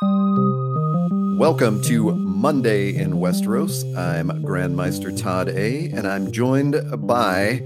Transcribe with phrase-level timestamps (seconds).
[0.00, 3.82] Welcome to Monday in Westeros.
[3.96, 6.76] I'm Grand Maester Todd A, and I'm joined
[7.08, 7.60] by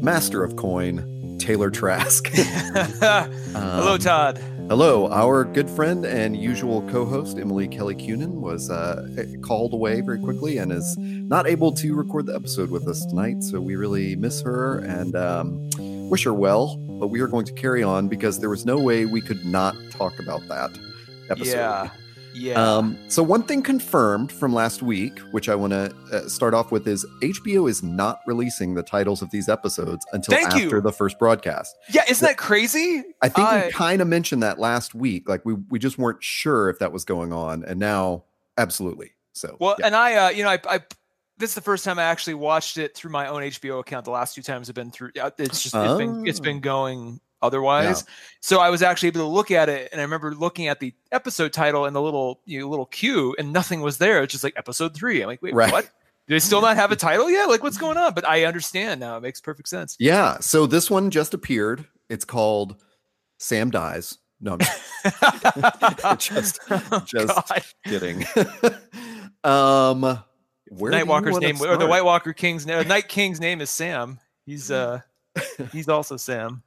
[0.00, 2.26] Master of Coin, Taylor Trask.
[2.32, 4.38] Hello, Um, Todd.
[4.68, 9.06] Hello, our good friend and usual co-host Emily Kelly Cunin was uh,
[9.42, 13.42] called away very quickly and is not able to record the episode with us tonight.
[13.42, 15.68] So we really miss her and um,
[16.08, 16.78] wish her well.
[16.78, 19.76] But we are going to carry on because there was no way we could not
[19.90, 20.70] talk about that
[21.30, 21.56] episode.
[21.56, 21.90] Yeah.
[22.36, 22.54] Yeah.
[22.78, 26.72] Um, so one thing confirmed from last week, which I want to uh, start off
[26.72, 30.64] with, is HBO is not releasing the titles of these episodes until Thank you.
[30.64, 31.76] after the first broadcast.
[31.90, 32.02] yeah.
[32.08, 33.04] Isn't that crazy?
[33.22, 35.28] I think I- we kind of mentioned that last week.
[35.28, 38.24] Like we we just weren't sure if that was going on, and now
[38.58, 39.12] absolutely.
[39.32, 39.86] So Well, yeah.
[39.86, 40.80] and I, uh, you know, I, I,
[41.38, 44.04] this is the first time I actually watched it through my own HBO account.
[44.04, 45.10] The last two times have been through.
[45.14, 46.42] yeah, It's just it's been it's Oh.
[46.42, 48.04] been going otherwise.
[48.40, 50.92] So I was actually able to look at it, and I remember looking at the
[51.12, 54.22] episode title and the little you know, little cue, and nothing was there.
[54.22, 55.20] It's just like episode three.
[55.22, 55.72] I'm like, wait, Right.
[55.72, 55.84] what?
[56.26, 57.48] Do they still not have a title yet?
[57.50, 58.14] Like, what's going on?
[58.14, 59.16] But I understand now.
[59.18, 59.94] It makes perfect sense.
[60.00, 60.38] yeah.
[60.40, 61.84] So this one just appeared.
[62.08, 62.76] It's called
[63.38, 64.16] Sam Dies.
[64.40, 64.58] No,
[66.02, 67.62] I'm just Oh, just God.
[67.86, 68.24] kidding.
[69.44, 70.00] um,
[70.68, 71.86] where Nightwalker's name or the?
[71.86, 74.18] White Walker King's name, Night King's name is Sam.
[74.44, 75.00] He's uh
[75.72, 76.62] he's also Sam.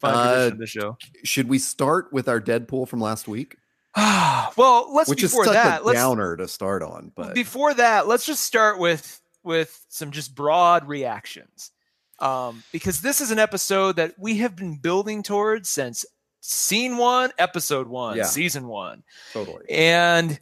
[0.00, 0.96] Fun Uh, the show.
[1.24, 3.56] Should we start with our Deadpool from last week?
[3.96, 7.72] well, let's Which is before such that, a let's downer to start on, but before
[7.74, 11.70] that, let's just start with with some just broad reactions.
[12.18, 16.04] Um, because this is an episode that we have been building towards since
[16.40, 18.24] scene one, episode one, Yeah.
[18.24, 19.02] season one.
[19.32, 19.64] totally.
[19.70, 20.38] And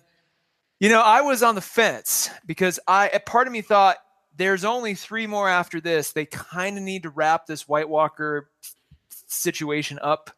[0.81, 3.99] you know, I was on the fence because I a part of me thought
[4.37, 6.11] there's only three more after this.
[6.11, 8.51] They kind of need to wrap this White Walker
[9.35, 10.31] situation up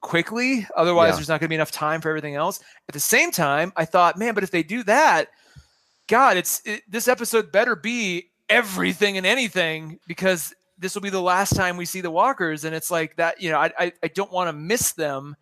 [0.00, 0.66] quickly.
[0.76, 1.16] Otherwise, Yeah.
[1.16, 2.60] there's not going to be enough time for everything else.
[2.88, 5.28] At the same time, I thought, man, but if they do that,
[6.06, 11.20] God, it's it, this episode better be everything and anything because this will be the
[11.20, 13.40] last time we see the Walkers, and it's like that.
[13.42, 15.36] You know, I I, I don't want to miss them.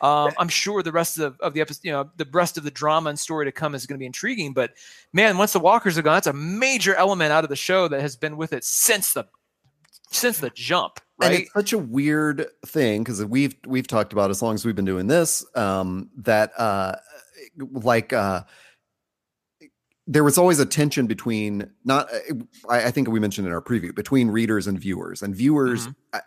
[0.00, 2.62] Um, I'm sure the rest of the, of the episode, you know, the rest of
[2.62, 4.52] the drama and story to come is going to be intriguing.
[4.52, 4.72] But
[5.12, 8.00] man, once the Walkers are gone, that's a major element out of the show that
[8.00, 9.24] has been with it since the
[10.10, 14.40] since the jump, And it's such a weird thing because we've we've talked about as
[14.42, 16.96] long as we've been doing this um, that uh,
[17.72, 18.42] like uh,
[20.06, 22.08] there was always a tension between not
[22.70, 26.20] I, I think we mentioned in our preview between readers and viewers and viewers uh,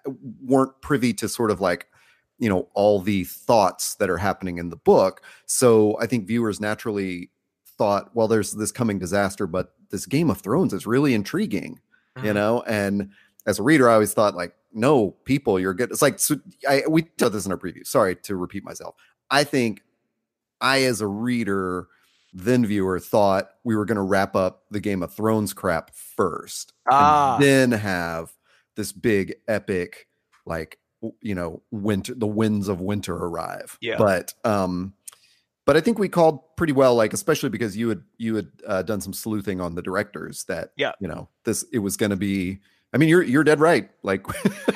[0.43, 1.87] weren't privy to sort of like
[2.37, 5.21] you know all the thoughts that are happening in the book.
[5.45, 7.31] So i think viewers naturally
[7.77, 11.79] thought well there's this coming disaster but this game of thrones is really intriguing
[12.17, 12.33] you Mhm.
[12.35, 12.61] know?
[12.67, 13.11] And
[13.47, 16.35] as a reader i always thought like no people you're good it's like so
[16.67, 18.95] i we did this in our preview sorry to repeat myself
[19.29, 19.81] i think
[20.61, 21.87] i as a reader
[22.33, 26.73] then viewer thought we were going to wrap up the game of thrones crap first
[26.89, 27.35] Ah.
[27.35, 28.31] and then have
[28.75, 30.07] this big epic
[30.45, 30.79] like
[31.21, 33.97] you know winter the winds of winter arrive Yeah.
[33.97, 34.93] but um
[35.65, 38.81] but i think we called pretty well like especially because you had you had uh,
[38.83, 40.93] done some sleuthing on the directors that Yeah.
[41.01, 42.59] you know this it was going to be
[42.93, 44.25] i mean you're you're dead right like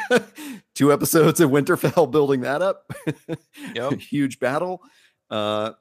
[0.75, 2.91] two episodes of winterfell building that up
[3.73, 3.93] Yep.
[3.99, 4.81] huge battle
[5.29, 5.71] uh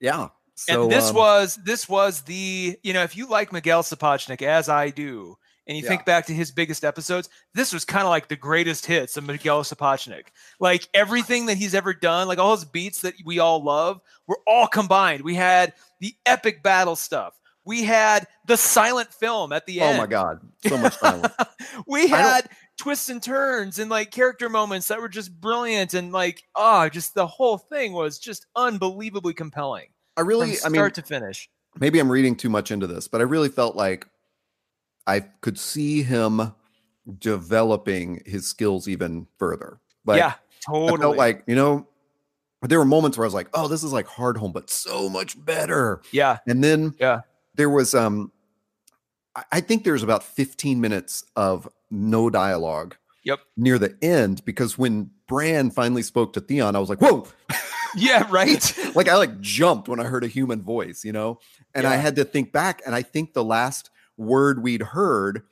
[0.00, 3.82] yeah so and this um, was this was the you know if you like Miguel
[3.82, 5.88] Sapochnik as I do, and you Yeah.
[5.88, 9.24] think back to his biggest episodes, this was kind of like the greatest hits of
[9.24, 10.26] Miguel Sapochnik.
[10.60, 14.38] Like everything that he's ever done, like all his beats that we all love, were
[14.46, 15.22] all combined.
[15.24, 17.34] We had the epic battle stuff.
[17.64, 19.96] We had the silent film at the oh end.
[19.96, 21.32] Oh my god so much silence
[21.86, 26.42] we had twists and turns and like character moments that were just brilliant and like
[26.56, 29.86] oh just the whole thing was just unbelievably compelling
[30.16, 31.48] i really i start mean to finish
[31.80, 34.06] maybe I'm reading too much into this, but I really felt like
[35.06, 36.54] I could see him
[37.18, 39.80] developing his skills even further.
[40.06, 41.86] Like yeah I totally felt like, you know,
[42.62, 45.42] there were moments where I was like, oh, this is like Hardhome, but so much
[45.42, 46.00] better.
[46.12, 47.20] yeah And then Yeah.
[47.54, 48.30] There was um
[49.50, 53.40] I- think there's about 15 minutes of no dialogue Yep.
[53.56, 57.26] near the end because when Bran finally spoke to Theon, I was like, whoa.
[57.96, 61.38] yeah right like I like jumped when I heard a human voice, you know,
[61.74, 62.82] and I had to think back.
[62.84, 65.42] And I think the last word we'd heard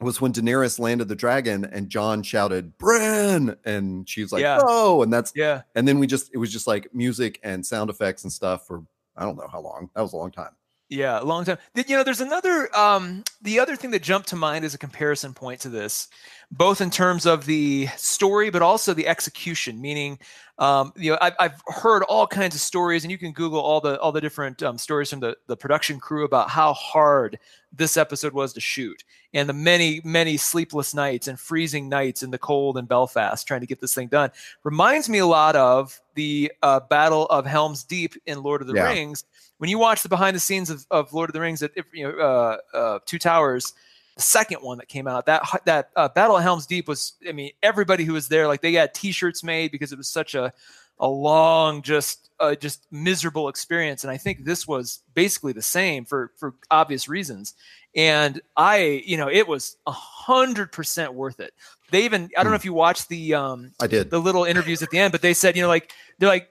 [0.00, 4.58] was when Daenerys landed the dragon and Jon shouted Bran, and she was like, Yeah.
[4.62, 7.90] "Oh!" And that's yeah and then we just it was just like music and sound
[7.90, 8.82] effects and stuff for
[9.16, 9.90] I don't know how long.
[9.94, 10.50] That was a long time.
[10.90, 11.58] Yeah, a long time.
[11.74, 12.74] You know, there's another.
[12.76, 16.08] Um, the other thing that jumped to mind as a comparison point to this
[16.50, 19.80] both in terms of the story, but also the execution.
[19.80, 20.18] Meaning,
[20.58, 23.80] um, you know, I've, I've heard all kinds of stories, and you can Google all
[23.80, 27.38] the all the different um, stories from the the production crew about how hard
[27.72, 29.02] this episode was to shoot,
[29.32, 33.60] and the many many sleepless nights and freezing nights in the cold in Belfast trying
[33.60, 34.30] to get this thing done.
[34.62, 38.74] Reminds me a lot of the uh, Battle of Helm's Deep in Lord of the
[38.74, 38.84] Yeah.
[38.84, 39.24] Rings.
[39.58, 42.08] When you watch the behind the scenes of, of Lord of the Rings at you
[42.08, 43.72] know uh, uh, Two Towers,
[44.16, 47.32] the second one that came out that that uh, battle of helms deep was i
[47.32, 50.52] mean everybody who was there like they got t-shirts made because it was such a
[51.00, 54.04] a long just uh, just miserable experience.
[54.04, 57.54] And i think this was basically the same for for obvious reasons.
[57.96, 61.52] And i you know it was a hundred percent worth it.
[61.90, 64.10] They even i don't know if you watched the um I did.
[64.10, 66.48] the little interviews at the end, but they said, you know, like they're like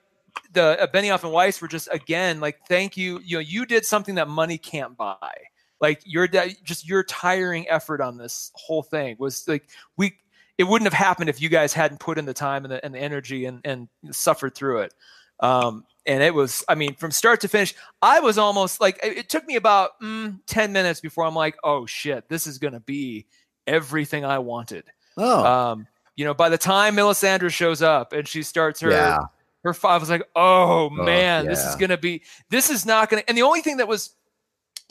[0.52, 3.86] the uh, Benioff and Weiss were just again like, thank you, you know, you did
[3.86, 5.34] something that money can't buy.
[5.82, 10.18] Like your de- just your tiring effort on this whole thing was like we.
[10.56, 12.94] It wouldn't have happened if you guys hadn't put in the time and the, and
[12.94, 14.94] the energy and, and suffered through it.
[15.40, 19.18] Um, and it was, I mean, from start to finish, I was almost like, it,
[19.18, 22.74] it took me about mm, 10 minutes before I'm like, oh shit, this is going
[22.74, 23.26] to be
[23.66, 24.84] everything I wanted
[25.18, 29.20] Oh, um, you know, by the time Melisandre shows up and she starts her yeah.
[29.64, 33.24] Her five, was like, oh, oh man, this is gonna be this is not gonna
[33.28, 34.16] and the only thing that was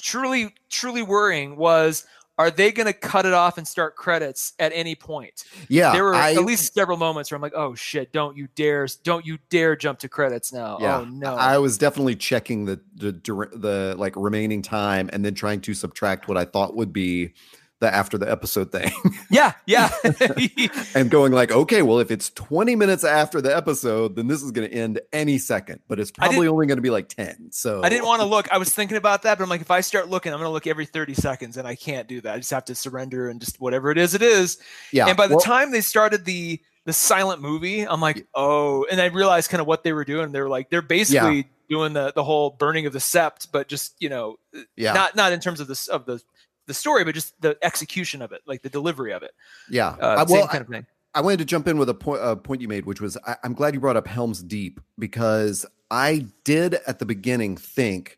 [0.00, 2.06] truly, truly worrying was
[2.38, 5.44] are they gonna cut it off and start credits at any point?
[5.68, 5.92] Yeah.
[5.92, 8.88] there were I, at least several moments where I'm like, oh shit, don't you dare
[9.04, 10.78] don't you dare jump to credits now.
[10.80, 11.34] Yeah, Oh no.
[11.34, 15.74] I was definitely checking the, the dur- the like remaining time and then trying to
[15.74, 17.34] subtract what I thought would be
[17.82, 18.90] the after the episode thing
[19.30, 19.90] yeah, yeah.
[20.94, 24.50] and going like, okay, well, if it's 20 minutes after the episode, then this is
[24.52, 27.48] going to end any second, but it's probably only going to be like 10.
[27.50, 28.50] So I didn't want to look.
[28.52, 30.52] I was thinking about that, but I'm like, if I start looking, I'm going to
[30.52, 32.34] look every 30 seconds, and I can't do that.
[32.34, 34.58] I just have to surrender and just whatever it is, it is.
[34.92, 35.08] yeah.
[35.08, 39.00] and by the well, time they started the the silent movie, I'm like, oh, and
[39.00, 40.32] I realized kind of what they were doing.
[40.32, 43.94] They were like, they're basically doing the the whole burning of the sept, but just
[43.98, 44.36] you know,
[44.76, 46.20] yeah, not not in terms of this of the
[46.66, 49.32] the story, but just the execution of it, like the delivery of it.
[49.70, 49.96] yeah.
[50.00, 50.86] Uh, I, same well, kind of thing.
[51.14, 53.36] I wanted to jump in with a point, a point you made, which was I,
[53.44, 58.16] I'm glad you brought up Helm's Deep because I did at the beginning think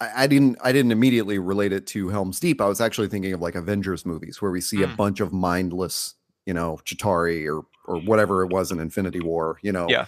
[0.00, 2.60] I, I didn't I didn't immediately relate it to Helm's Deep.
[2.60, 4.96] I was actually thinking of like Avengers movies where we see a Mm.
[4.96, 6.14] bunch of mindless,
[6.44, 9.86] you know, Chitauri or or whatever it was in Infinity War, you know.
[9.88, 10.06] Yeah.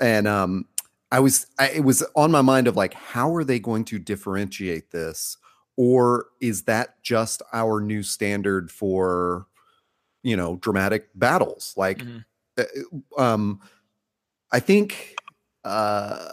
[0.00, 0.66] And um
[1.12, 4.00] I was I, it was on my mind of like how are they going to
[4.00, 5.36] differentiate this
[5.76, 9.46] or is that just our new standard for
[10.22, 11.74] you know dramatic battles?
[11.76, 12.24] Like Mhm.
[12.58, 13.60] uh, um
[14.52, 15.16] i think
[15.64, 16.30] uh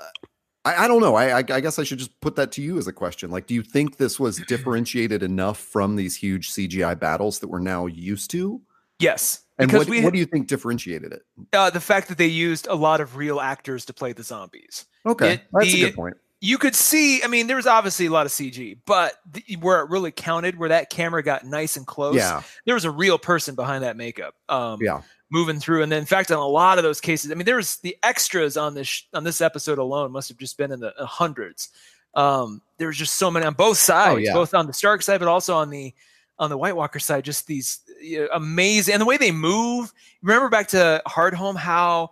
[0.63, 1.15] I, I don't know.
[1.15, 3.31] I, I i guess i should just put that to you as a question.
[3.31, 7.59] Like do you think this was differentiated enough from these huge cgi battles that we're
[7.59, 8.61] now used to?
[8.99, 11.23] Yes, and what, we what do you think differentiated it?
[11.53, 14.85] Uh, the fact that they used a lot of real actors to play the zombies.
[15.07, 18.07] okay It- that's the- a good point you could see i mean there was obviously
[18.07, 21.77] a lot of cg but the, where it really counted where that camera got nice
[21.77, 25.01] and close yeah there was a real person behind that makeup um Yeah.
[25.29, 27.57] moving through and then in fact in a lot of those cases i mean there
[27.57, 30.79] was the extras on this sh- on this episode alone must have just been in
[30.79, 31.69] the uh, hundreds
[32.15, 34.33] um there was just so many on both sides Oh, yeah.
[34.33, 35.93] both on the stark side but also on the
[36.39, 39.93] on the white walker side just these you know, amazing and the way they move
[40.23, 42.09] remember back to Hardhome how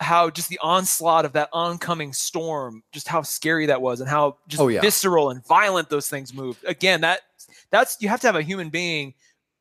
[0.00, 4.36] how just the onslaught of that oncoming storm, just how scary that was, and how
[4.46, 4.80] just Oh, yeah.
[4.80, 6.64] visceral and violent those things moved.
[6.64, 7.20] Again, that
[7.70, 9.14] that's you have to have a human being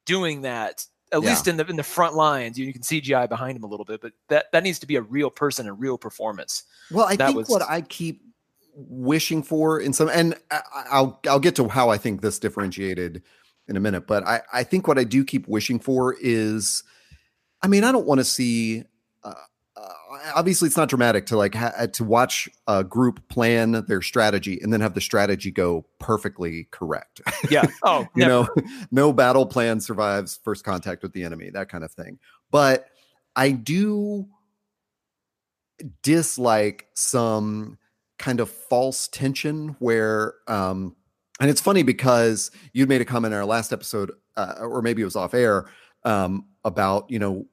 [0.05, 0.85] doing that.
[1.11, 1.29] At Yeah.
[1.29, 3.85] least in the in the front lines, you, you can CGI behind him a little
[3.85, 6.63] bit, but that that needs to be a real person and real performance.
[6.91, 8.21] Well, I That think was- what I keep
[8.75, 13.23] wishing for in some, and I, I'll I'll get to how I think this differentiated
[13.67, 16.83] in a minute, but I I think what I do keep wishing for is,
[17.61, 18.83] I mean, I don't want to see.
[19.23, 19.33] Uh, uh,
[20.35, 24.71] obviously, it's not dramatic to like ha- to watch a group plan their strategy and
[24.73, 27.21] then have the strategy go perfectly correct.
[27.49, 27.65] Yeah.
[27.83, 28.29] Oh, you never.
[28.29, 28.47] know
[28.91, 32.19] no battle plan survives first contact with the enemy that kind of thing
[32.51, 32.87] but
[33.35, 34.25] i do
[36.01, 37.77] dislike some
[38.17, 40.95] kind of false tension where um
[41.39, 45.01] and it's funny because you'd made a comment in our last episode uh, or maybe
[45.01, 45.69] it was off air
[46.03, 47.45] um about you know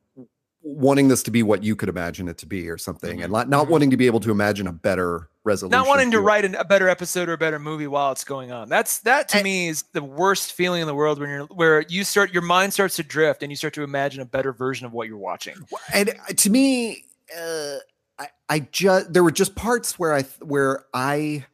[0.66, 3.50] wanting this to be what you could imagine it to be or something and not,
[3.50, 3.70] not Mhm.
[3.70, 6.64] wanting to be able to imagine a better resolution not wanting to write an, a
[6.64, 8.70] better episode or a better movie while it's going on.
[8.70, 11.82] That's that to And- me is the worst feeling in the world when you're where
[11.82, 14.86] you start your mind starts to drift and you start to imagine a better version
[14.86, 15.54] of what you're watching.
[15.92, 17.04] and uh, to me
[17.38, 17.76] uh
[18.18, 21.44] i i just there were just parts where i where i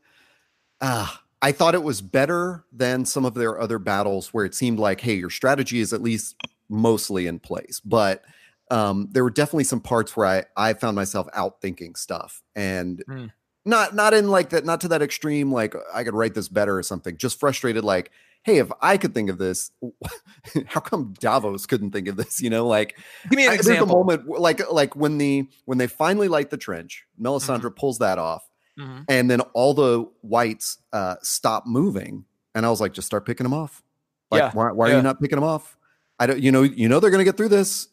[0.80, 1.08] uh
[1.42, 5.00] i thought it was better than some of their other battles where it seemed like
[5.00, 6.36] hey your strategy is at least
[6.68, 8.22] mostly in place, but
[8.70, 13.30] um, there were definitely some parts where I I found myself outthinking stuff and Mm.
[13.64, 16.76] not not in like that not to that extreme like I could write this better
[16.78, 17.16] or something.
[17.16, 18.10] Just frustrated like,
[18.42, 19.70] hey, if I could think of this,
[20.66, 22.40] how come Davos couldn't think of this?
[22.40, 22.96] You know, like
[23.28, 26.50] Give me an I- there's a moment like like when the when they finally light
[26.50, 28.48] the trench, Melisandre pulls that off,
[28.78, 29.04] Mhm.
[29.08, 32.24] and then all the whites uh stop moving,
[32.54, 33.82] and I was like, just start picking them off.
[34.30, 34.96] Like, Yeah, why, why are yeah.
[34.98, 35.76] you not picking them off?
[36.20, 37.88] I don't, you know, you know they're gonna get through this,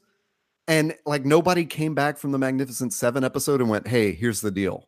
[0.67, 4.51] and like nobody came back from the Magnificent Seven episode and went, hey, here's the
[4.51, 4.87] deal.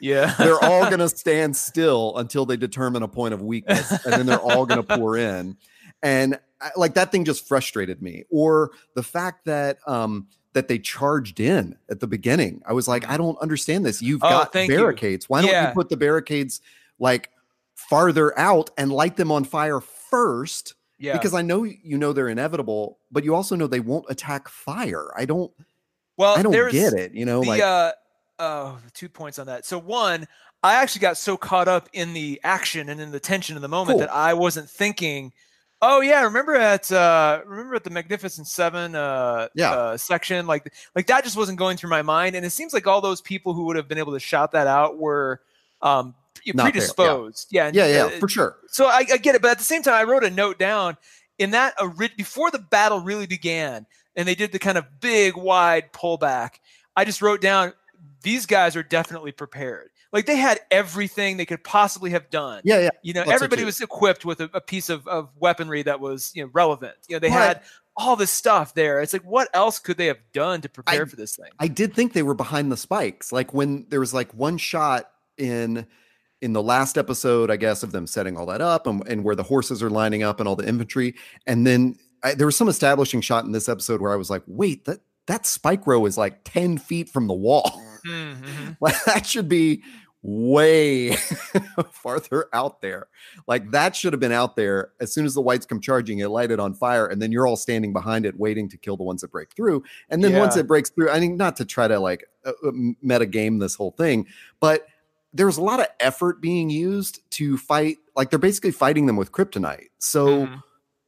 [0.00, 0.34] Yeah.
[0.38, 4.38] They're all gonna stand still until they determine a point of weakness, and then they're
[4.40, 5.56] all gonna pour in.
[6.02, 8.24] And I- like that thing just frustrated me.
[8.30, 12.62] Or the fact that um that they charged in at the beginning.
[12.66, 14.00] I was like, I don't understand this.
[14.00, 14.76] You've Oh, got thank you.
[14.78, 15.28] barricades.
[15.28, 16.62] Why don't you put the barricades
[16.98, 17.28] like
[17.74, 20.74] farther out and light them on fire first?
[20.98, 21.12] Yeah.
[21.12, 25.10] Because I know you know they're inevitable, but you also know they won't attack fire.
[25.16, 25.52] I don't
[26.16, 27.12] well, I don't get it.
[27.14, 27.92] You know, the like uh,
[28.38, 29.66] uh, two points on that.
[29.66, 30.26] So one,
[30.62, 33.68] I actually got so caught up in the action and in the tension of the
[33.68, 34.00] moment Cool.
[34.00, 35.32] that I wasn't thinking.
[35.82, 39.72] Oh yeah, remember at uh, remember at the Magnificent Seven uh, Yeah.
[39.72, 42.86] uh, section, like like that just wasn't going through my mind, and it seems like
[42.86, 45.42] all those people who would have been able to shout that out were
[45.82, 46.14] um,
[46.52, 46.72] pre- Not there, yeah.
[46.72, 47.48] predisposed.
[47.50, 48.56] Yeah, yeah, yeah, uh, for sure.
[48.68, 50.96] so I, I get it, but at the same time, I wrote a note down
[51.38, 51.74] in that
[52.16, 56.60] before the battle really began, and they did the kind of big, wide pullback.
[56.96, 57.72] I just wrote down
[58.22, 59.90] these guys are definitely prepared.
[60.12, 62.62] Like they had everything they could possibly have done.
[62.64, 62.88] Yeah, yeah.
[63.02, 66.32] You know, That's everybody was equipped with a, a piece of, of weaponry that was
[66.34, 66.94] you know relevant.
[67.08, 67.48] You know, they Right.
[67.48, 67.62] had
[67.98, 69.00] all this stuff there.
[69.00, 71.50] It's like, what else could they have done to prepare I- for this thing?
[71.58, 73.32] I did think they were behind the spikes.
[73.32, 75.86] Like when there was like one shot in
[76.42, 79.34] in the last episode, I guess, of them setting all that up and, and where
[79.34, 81.14] the horses are lining up and all the infantry.
[81.46, 84.42] And then I, there was some establishing shot in this episode where I was like,
[84.46, 87.82] wait, that that spike row is like 10 feet from the wall.
[88.06, 88.76] Mhm.
[88.80, 89.82] like that should be
[90.22, 91.12] way
[91.92, 93.06] farther out there.
[93.46, 96.28] Like that should have been out there as soon as the whites come charging, it
[96.28, 99.04] light it on fire, and then you're all standing behind it waiting to kill the
[99.04, 99.84] ones that break through.
[100.10, 102.52] And then once it breaks through, I mean, not to try to like uh,
[103.02, 104.26] meta game this whole thing,
[104.60, 104.86] but
[105.36, 107.98] there was a lot of effort being used to fight.
[108.14, 109.88] Like they're basically fighting them with kryptonite.
[109.98, 110.62] So Mhm.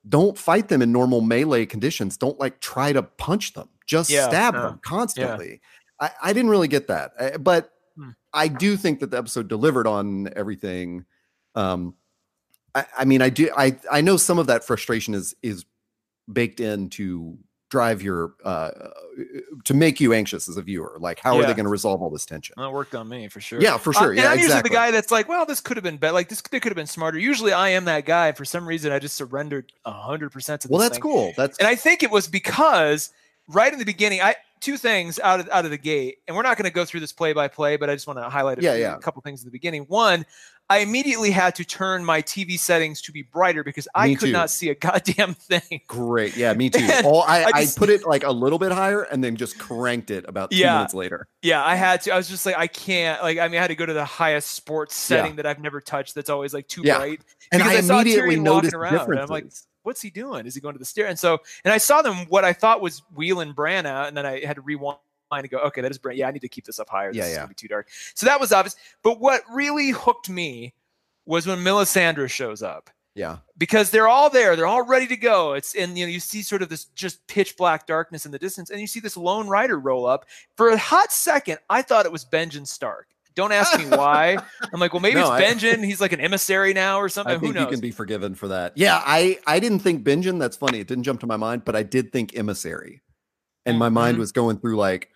[0.08, 2.16] don't fight them in normal melee conditions.
[2.16, 3.68] Don't like try to punch them.
[3.86, 5.60] Just Yeah, stab yeah, them constantly.
[6.00, 8.10] I, I didn't really get that, Uh, but Hmm.
[8.32, 11.06] I do think that the episode delivered on everything.
[11.54, 11.94] Um,
[12.74, 13.50] I, I mean, I do.
[13.56, 15.64] I I know some of that frustration is is
[16.30, 17.38] baked in to
[17.70, 18.70] drive your uh
[19.64, 20.96] to make you anxious as a viewer.
[20.98, 22.54] Like, how are they going to resolve all this tension?
[22.56, 23.60] That worked on me for sure.
[23.60, 24.08] Yeah, for Uh, sure.
[24.10, 24.42] and yeah, I'm exactly.
[24.44, 26.12] usually the guy that's like, well, this could have been better.
[26.14, 27.18] Like this, they could have been smarter.
[27.18, 28.32] Usually, I am that guy.
[28.32, 31.02] For some reason, I just surrendered hundred percent to well, that's thing.
[31.02, 31.32] cool.
[31.36, 33.10] That's And I think it was because
[33.48, 36.42] right in the beginning, I two things out of out of the gate, and we're
[36.42, 38.58] not going to go through this play by play, but I just want to highlight
[38.58, 38.94] a, Yeah, few- yeah.
[38.96, 39.82] a couple things at the beginning.
[39.82, 40.24] One,
[40.70, 44.26] I immediately had to turn my TV settings to be brighter because I Me could
[44.26, 44.32] too.
[44.32, 45.80] not see a goddamn thing.
[45.86, 46.36] great.
[46.36, 46.80] Yeah, me too.
[46.90, 49.58] And All I, I I, put it like a little bit higher and then just
[49.58, 50.74] cranked it about two Yeah.
[50.74, 51.26] minutes later.
[51.42, 52.10] Yeah, I had to.
[52.12, 53.22] I was just like, I can't.
[53.22, 55.18] Like, I mean, I had to go to the highest sports Yeah.
[55.22, 56.14] setting that I've never touched.
[56.14, 56.98] That's always like too Yeah.
[56.98, 57.20] bright.
[57.50, 59.46] And I I saw immediately Tyrion noticed around, and I'm like,
[59.84, 60.44] what's he doing?
[60.44, 61.06] Is he going to the stair?
[61.06, 64.26] And so, and I saw them what I thought was wheeling Bran out, and then
[64.26, 64.98] I had to rewind
[65.30, 66.16] and go, okay, that is Bran.
[66.16, 67.12] Yeah, I need to keep this up higher.
[67.12, 67.88] This Yeah, is gonna be too dark.
[68.14, 68.76] So that was obvious.
[69.02, 70.74] But what really hooked me
[71.26, 73.38] was when Melisandre shows up yeah.
[73.58, 75.52] because they're all there, they're all ready to go.
[75.52, 78.38] It's and you know you see sort of this just pitch black darkness in the
[78.38, 80.24] distance, and you see this lone rider roll up.
[80.56, 83.08] For a hot second, I thought it was Benjen Stark.
[83.34, 84.36] Don't ask me why.
[84.72, 85.84] I'm like, well, maybe No, it's I- Benjen.
[85.84, 87.34] He's like an emissary now or something.
[87.36, 87.70] I Who think you knows?
[87.70, 88.72] can be forgiven for that.
[88.74, 90.38] Yeah, I I didn't think Benjen.
[90.40, 90.80] That's funny.
[90.80, 93.02] It didn't jump to my mind, but I did think emissary,
[93.66, 94.20] and my mind Mhm.
[94.20, 95.10] was going through like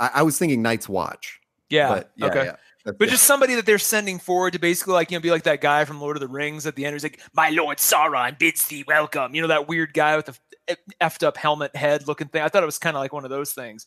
[0.00, 1.40] I, I was thinking Night's Watch.
[1.70, 1.88] yeah.
[1.88, 2.38] but yeah, okay.
[2.44, 2.56] yeah.
[2.84, 3.12] That's- But yeah.
[3.12, 5.84] just somebody that they're sending forward to basically like you know be like that guy
[5.86, 8.84] from Lord of the Rings at the end who's like, "My Lord Sauron bids thee
[8.86, 12.42] welcome." You know that weird guy with the effed up helmet head looking thing.
[12.42, 13.86] I thought it was kind of like one of those things.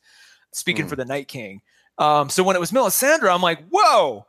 [0.51, 0.89] Speaking Hmm.
[0.89, 1.61] for the Night King.
[1.99, 4.25] Um, so when it was Melisandre, I'm like, "Whoa."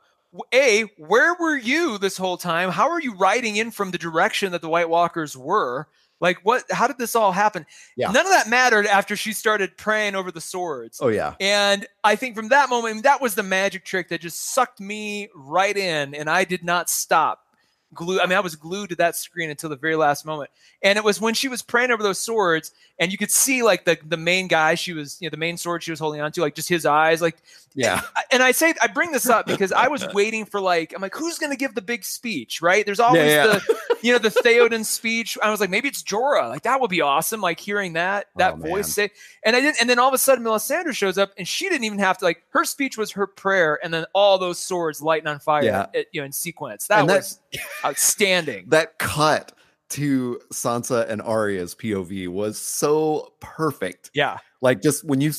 [0.53, 2.69] A, where were you this whole time?
[2.69, 5.87] How are you riding in from the direction that the White Walkers were?
[6.21, 6.63] Like, what?
[6.71, 7.65] How did this all happen?
[7.95, 8.11] Yeah.
[8.11, 10.99] None of that mattered after she started praying over the swords.
[11.01, 14.53] oh yeah, And I think from that moment, that was the magic trick that just
[14.53, 17.45] sucked me right in, and I did not stop.
[17.93, 18.21] Glued.
[18.21, 20.49] I mean, I was glued to that screen until the very last moment.
[20.81, 23.85] And it was when she was praying over those swords, and you could see like
[23.85, 26.31] the the main guy she was, you know, the main sword she was holding on
[26.33, 27.37] to, like just his eyes, like
[27.73, 28.01] Yeah.
[28.31, 31.15] And, I say I bring this up because I was waiting for like I'm like
[31.15, 32.85] who's going to give the big speech, right?
[32.85, 33.47] There's always yeah.
[33.47, 35.37] the you know the Theoden speech.
[35.43, 38.39] I was like maybe it's Jorah, like that would be awesome, like hearing that oh,
[38.39, 39.09] that Oh, voice man.
[39.09, 39.11] say.
[39.43, 39.77] And I didn't.
[39.81, 42.25] And then all of a sudden, Melisandre shows up, and she didn't even have to
[42.25, 45.85] like her speech was her prayer, and then all those swords lighting on fire, Yeah.
[45.93, 46.87] it- you know, in sequence.
[46.87, 47.39] That And that- was
[47.85, 48.65] outstanding.
[48.69, 49.51] that cut
[49.89, 54.11] to Sansa and Arya's POV was so perfect.
[54.13, 55.31] yeah, Like just when you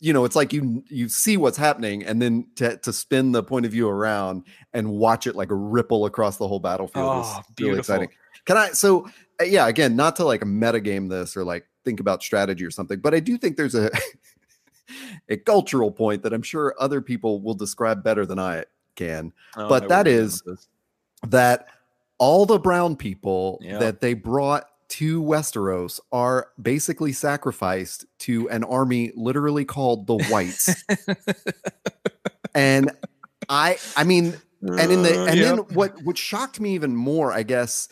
[0.00, 3.42] you know, it's like you you see what's happening and then to to spin the
[3.42, 4.44] point of view around
[4.74, 7.78] and watch it like ripple across the whole battlefield Oh, is really beautiful.
[7.80, 8.08] exciting.
[8.44, 9.06] Can I so
[9.40, 12.98] uh, yeah, again, not to like metagame this or like think about strategy or something,
[13.00, 13.90] but I do think there's a
[15.28, 19.32] a cultural point that I'm sure other people will describe better than I can.
[19.56, 20.68] I don't But know that where we're going is-.
[21.26, 21.66] That
[22.18, 23.78] all the brown people Yeah.
[23.78, 30.82] that they brought to Westeros are basically sacrificed to an army literally called the Whites.
[32.54, 32.90] and
[33.48, 37.42] I I mean and in the and then what what shocked me even more, I
[37.42, 37.88] guess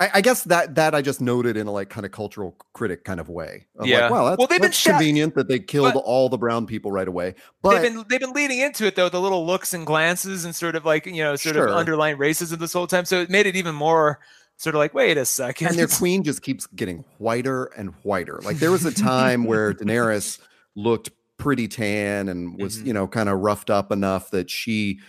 [0.00, 3.04] I, I guess that that I just noted in a like kind of cultural critic
[3.04, 3.66] kind of way.
[3.82, 4.02] Yeah.
[4.02, 6.36] Like, wow, that's, Well, they've been that's shot- convenient that they killed but- all the
[6.38, 7.34] brown people right away.
[7.62, 10.54] But they've been they've been leading into it though, the little looks and glances and
[10.54, 11.68] sort of like you know sort Sure.
[11.68, 13.04] of underlying racism this whole time.
[13.04, 14.18] So it made it even more
[14.56, 15.68] sort of like wait a second.
[15.68, 18.40] and their queen just keeps getting whiter and whiter.
[18.44, 20.40] Like there was a time where Daenerys
[20.74, 22.86] looked pretty tan and was, Mhm.
[22.86, 25.00] you know, kind of roughed up enough that she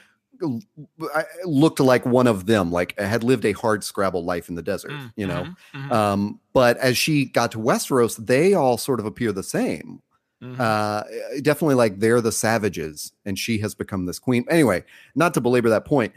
[1.13, 4.61] I- looked like one of them, like had lived a hard scrabble life in the
[4.61, 5.43] desert, Mm, you know.
[5.73, 9.43] mhm, mhm, Um, but as she got to Westeros, they all sort of appear the
[9.43, 10.01] same.
[10.43, 10.59] mhm.
[10.59, 11.03] Uh,
[11.41, 14.45] definitely like they're the savages, and she has become this queen.
[14.49, 14.83] Anyway,
[15.15, 16.13] not to belabor that point.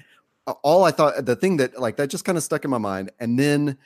[0.63, 3.11] All I thought, the thing that like that just kind of stuck in my mind,
[3.21, 3.79] and then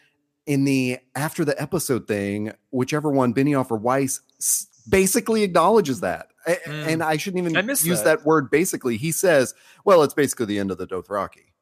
[0.47, 4.21] in the after the episode thing, whichever one, Benioff or Weiss,
[4.89, 6.87] basically acknowledges that, Mm.
[6.89, 8.05] and I shouldn't even I use that.
[8.05, 8.25] that.
[8.27, 8.51] word.
[8.51, 11.53] Basically, he says, "Well, it's basically the end of the Dothraki."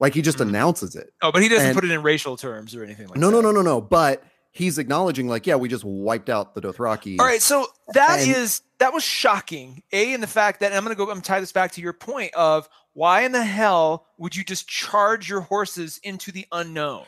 [0.00, 0.48] Like he just Mm.
[0.48, 1.12] announces it.
[1.22, 3.32] oh, but he doesn't and- put it in racial terms or anything like no, that.
[3.32, 3.80] no, no, no, no.
[3.80, 7.18] But he's acknowledging, like, yeah, we just wiped out the Dothraki.
[7.20, 9.82] All right, so that is And- that was shocking.
[9.92, 11.04] A in the fact that I'm going to go.
[11.04, 14.44] I'm gonna tie this back to your point of why in the hell would you
[14.44, 17.04] just charge your horses into the unknown?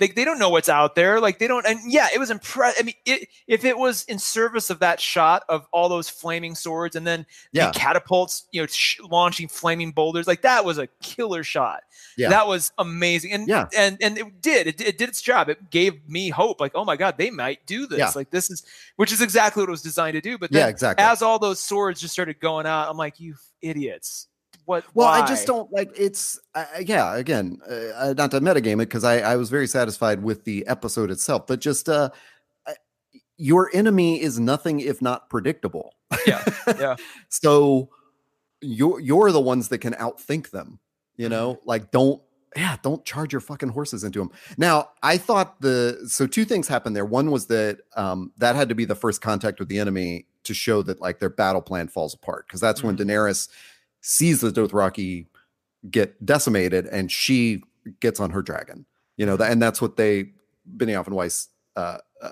[0.00, 1.20] They, they don't know what's out there.
[1.20, 1.64] Like they don't.
[1.66, 2.82] And yeah, it was impressive.
[2.82, 6.56] I mean, it, if it was in service of that shot of all those flaming
[6.56, 7.66] swords and then Yeah.
[7.70, 11.82] the catapults, you know, sh- launching flaming boulders, like that was a killer shot.
[12.16, 12.30] Yeah.
[12.30, 13.32] that was amazing.
[13.32, 13.68] And Yeah.
[13.76, 14.66] and and it did.
[14.66, 15.48] It, it did its job.
[15.48, 16.60] It gave me hope.
[16.60, 17.98] Like, oh my god, they might do this.
[17.98, 18.10] Yeah.
[18.16, 18.64] Like this is,
[18.96, 20.38] which is exactly what it was designed to do.
[20.38, 21.04] But Yeah, exactly.
[21.04, 24.26] as all those swords just started going out, I'm like, you idiots.
[24.70, 24.84] What?
[24.94, 26.38] Well, I just don't like it's.
[26.54, 30.22] Uh, yeah, again, uh, uh, not to metagame it because I, I was very satisfied
[30.22, 32.10] with the episode itself, but just uh,
[33.36, 35.94] your enemy is nothing if not predictable.
[36.26, 36.44] Yeah,
[36.78, 36.96] yeah.
[37.28, 37.88] so
[38.60, 40.78] you're you're the ones that can outthink them.
[41.16, 41.68] You know, Mm-hmm.
[41.68, 42.22] like don't
[42.56, 44.30] yeah, don't charge your fucking horses into them.
[44.56, 47.04] Now, I thought the so two things happened there.
[47.04, 50.54] One was that um that had to be the first contact with the enemy to
[50.54, 53.04] show that like their battle plan falls apart because that's when Mhm.
[53.06, 53.48] Daenerys
[54.00, 55.26] sees the Dothraki
[55.90, 57.62] get decimated and she
[58.00, 58.86] gets on her dragon.
[59.16, 60.32] You know, and that's what they
[60.76, 62.30] Benioff and Weiss uh, uh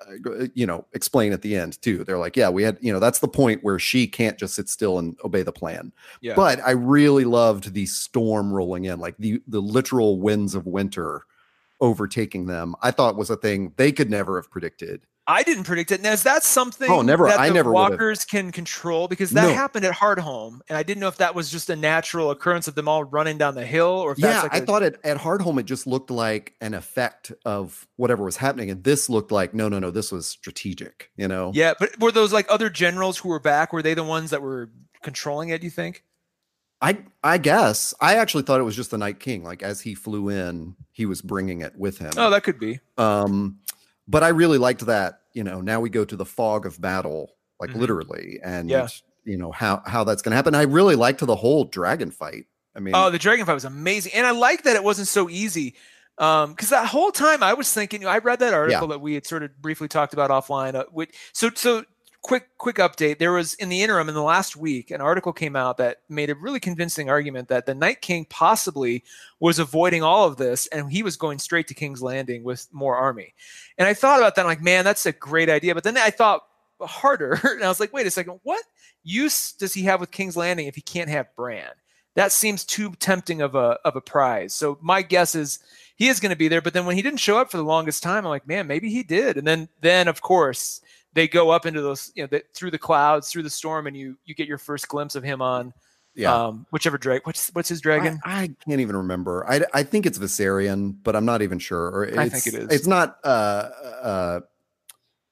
[0.54, 2.02] you know explain at the end too.
[2.04, 4.68] They're like, yeah, we had, you know, that's the point where she can't just sit
[4.68, 5.92] still and obey the plan.
[6.20, 6.35] Yeah.
[6.35, 11.22] But I really loved the storm rolling in, like the the literal winds of winter
[11.81, 12.74] overtaking them.
[12.83, 15.02] I thought was a thing they could never have predicted.
[15.31, 16.01] I didn't predict it.
[16.01, 17.91] Now, is that something Oh, never- that I the never would've.
[17.99, 19.09] walkers can control?
[19.09, 19.53] Because that No.
[19.55, 22.75] happened at Hardhome, and I didn't know if that was just a natural occurrence of
[22.75, 24.99] them all running down the hill, or if Yeah, that's like I a- thought it
[25.05, 29.31] at Hardhome it just looked like an effect of whatever was happening, and this looked
[29.31, 31.11] like no, no, no, this was strategic.
[31.17, 33.71] You know, Yeah, but were those like other generals who were back?
[33.71, 34.71] Were they the ones that were
[35.03, 35.61] controlling it?
[35.61, 36.05] Do you think?
[36.81, 39.43] I I guess I actually thought it was just the Night King.
[39.45, 42.12] Like as he flew in, he was bringing it with him.
[42.17, 42.81] Oh, that could be.
[42.97, 43.59] Um,
[44.11, 45.17] but I really liked that.
[45.35, 47.77] You know, now we go to the fog of battle, like Mhm.
[47.77, 48.88] literally, and Yeah.
[49.25, 50.55] you know how how that's going to happen.
[50.55, 52.47] I really liked the whole dragon fight.
[52.75, 55.29] I mean, Oh, the dragon fight was amazing, and I like that it wasn't so
[55.29, 55.75] easy.
[56.19, 59.25] Um, because that whole time I was thinking, I read that article that we had
[59.27, 60.75] sort of briefly talked about offline.
[60.75, 61.85] Uh, which, so, so
[62.22, 63.18] quick, quick update.
[63.18, 66.31] There was in the interim in the last week, an article came out that made
[66.31, 69.04] a really convincing argument that the Night King possibly
[69.40, 72.96] was avoiding all of this, and he was going straight to King's Landing with more
[72.96, 73.35] army.
[73.76, 75.74] And I thought about that, I'm like, man, that's a great idea.
[75.74, 76.42] But then I thought
[76.81, 78.62] harder, and I was like, wait a second, what
[79.04, 81.70] use does he have with King's Landing if he can't have Bran?
[82.18, 84.52] that seems too tempting of a of a prize.
[84.52, 85.61] So my guess is
[85.94, 86.61] he is going to be there.
[86.61, 88.90] But then when he didn't show up for the longest time, I'm like, man, maybe
[88.90, 89.37] he did.
[89.37, 90.81] And then then of course
[91.14, 93.97] they go up into those you know the, through the clouds through the storm, and
[93.97, 95.73] you you get your first glimpse of him on
[96.14, 96.35] Yeah.
[96.35, 97.27] um, whichever drake.
[97.27, 98.21] What's what's his dragon?
[98.25, 99.44] I, I can't even remember.
[99.49, 101.87] I, I think it's Viserion, but I'm not even sure.
[101.88, 102.68] Or I think it is.
[102.71, 103.71] It's not uh
[104.03, 104.40] uh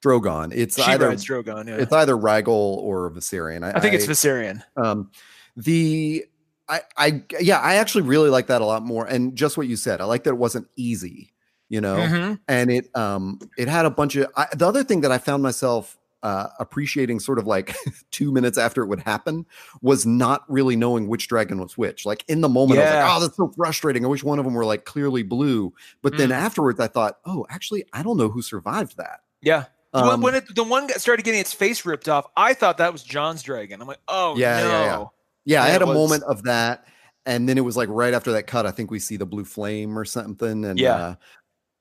[0.04, 0.52] Drogon.
[0.54, 1.68] It's she either Drogon.
[1.68, 1.76] Yeah.
[1.76, 3.62] it's either Rhaegal or Viserion.
[3.74, 4.62] I think it's Viserion.
[4.76, 5.10] um
[5.56, 6.24] the
[6.68, 9.06] I I yeah, I actually really like that a lot more.
[9.06, 11.32] And just what you said, I like that it wasn't easy,
[11.68, 12.40] you know, Mhm.
[12.48, 15.42] and it um it had a bunch of I, the other thing that I found
[15.42, 17.76] myself uh, appreciating sort of like
[18.10, 19.46] two minutes after it would happen
[19.80, 22.04] was not really knowing which dragon was which.
[22.04, 24.04] Like in the moment, I was like, oh, that's so frustrating.
[24.04, 25.72] I wish one of them were like clearly blue.
[26.02, 26.34] But then Mm.
[26.36, 29.20] afterwards, I thought, oh, actually, I don't know who survived that.
[29.40, 29.64] Yeah.
[29.92, 32.78] When- Um, when it, the one got started getting its face ripped off, I thought
[32.78, 33.80] that was Jon's dragon.
[33.80, 34.68] I'm like, oh Yeah, no.
[34.68, 35.04] yeah, yeah.
[35.44, 36.86] yeah, I had a was- moment of that.
[37.24, 39.44] And then it was like right after that cut, I think we see the blue
[39.44, 40.64] flame or something.
[40.64, 40.94] And Yeah.
[40.94, 41.14] uh,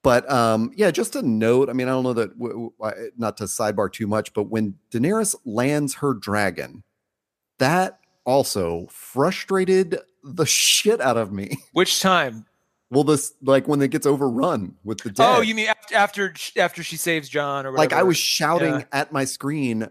[0.06, 1.68] but um, yeah, just a note.
[1.68, 4.76] I mean, I don't know that w- w- not to sidebar too much, but when
[4.92, 6.84] Daenerys lands her dragon,
[7.58, 11.58] that also frustrated the shit out of me.
[11.74, 12.46] Which time?
[12.92, 15.26] Well, this like when it gets overrun with the dead.
[15.28, 17.78] Oh, you mean after after after she saves Jon or whatever?
[17.78, 18.86] like I was shouting Yeah.
[18.92, 19.90] at my screen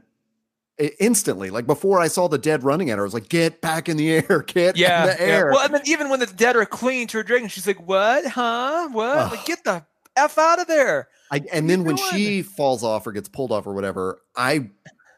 [1.00, 1.50] instantly.
[1.50, 3.96] Like before I saw the dead running at her, I was like, "Get back in
[3.96, 4.42] the air!
[4.46, 5.32] Get yeah, in the yeah.
[5.32, 7.84] air!" Well, and then even when the dead are clinging to her dragon, she's like,
[7.84, 8.24] "What?
[8.26, 8.88] Huh?
[8.92, 9.32] What?
[9.32, 9.84] Like, get the
[10.16, 12.10] f out of there!" I, and then when doing?
[12.10, 14.70] she falls off or gets pulled off or whatever, I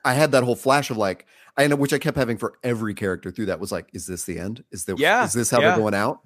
[0.04, 1.26] I had that whole flash of like
[1.59, 4.24] I know which I kept having for every character through that was like, is this
[4.24, 4.62] the end?
[4.70, 5.68] Is the Yeah, is this how yeah.
[5.70, 6.20] they're going out?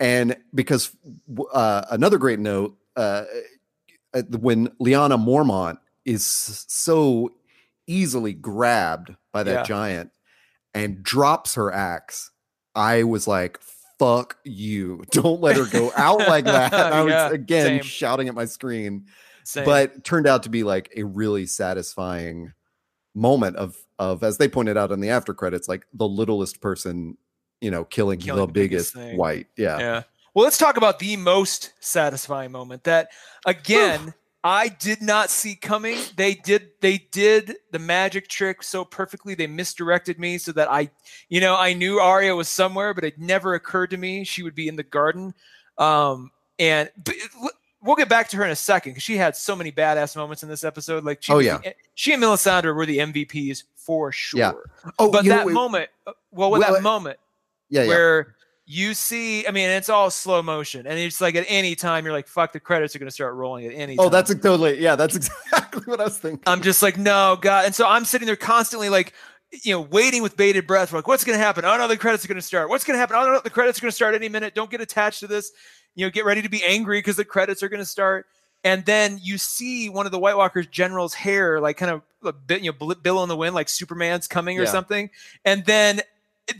[0.00, 0.94] And because
[1.52, 3.24] uh, another great note, uh,
[4.12, 6.24] uh, when Lyanna Mormont is
[6.68, 7.30] so
[7.86, 9.62] easily grabbed by that Yeah.
[9.62, 10.10] giant
[10.74, 12.30] and drops her axe,
[12.74, 13.60] I was like,
[14.02, 15.04] fuck you.
[15.10, 16.72] Don't let her go out like that.
[16.72, 17.82] And I was Yeah, again same.
[17.82, 19.06] shouting at my screen
[19.44, 19.64] Same.
[19.64, 22.52] but turned out to be like a really satisfying
[23.14, 27.16] moment of of as they pointed out in the after credits like the littlest person
[27.60, 29.78] you know killing, Killing the the biggest biggest white yeah.
[29.78, 30.02] Yeah.
[30.34, 33.08] Well, let's talk about the most satisfying moment that
[33.46, 35.98] again I did not see coming.
[36.16, 39.34] They did they did the magic trick so perfectly.
[39.34, 40.90] They misdirected me so that I
[41.28, 44.54] you know, I knew Arya was somewhere, but it never occurred to me she would
[44.54, 45.34] be in the garden.
[45.78, 47.14] Um and but
[47.82, 50.42] we'll get back to her in a second because she had so many badass moments
[50.42, 51.04] in this episode.
[51.04, 51.60] Like she Oh, yeah.
[51.94, 54.40] she and Melisandre were the MVPs for sure.
[54.40, 54.52] Yeah.
[54.98, 57.18] oh But know, that wait, moment, uh, well, with Well, that uh, moment
[57.70, 61.44] yeah yeah where you see, I mean, it's all slow motion, and it's like at
[61.48, 64.04] any time you're like, "Fuck, the credits are going to start rolling at any." oh
[64.04, 64.12] time.
[64.12, 67.66] that's a totally yeah that's exactly what i was thinking I'm just like, no, God,
[67.66, 69.12] and so I'm sitting there constantly like,
[69.64, 70.92] you know, waiting with bated breath.
[70.92, 71.64] We're like, what's going to happen?
[71.64, 72.68] Oh no, the credits are going to start.
[72.68, 73.16] What's going to happen?
[73.16, 74.54] Oh no, the credits are going to start any minute.
[74.54, 75.50] Don't get attached to this.
[75.94, 78.26] You know, get ready to be angry because the credits are going to start.
[78.64, 82.32] And then you see one of the White Walkers general's hair, like kind of a
[82.32, 84.68] bit, you know, bill in the wind, like Superman's coming or Yeah.
[84.70, 85.10] something.
[85.44, 86.00] And then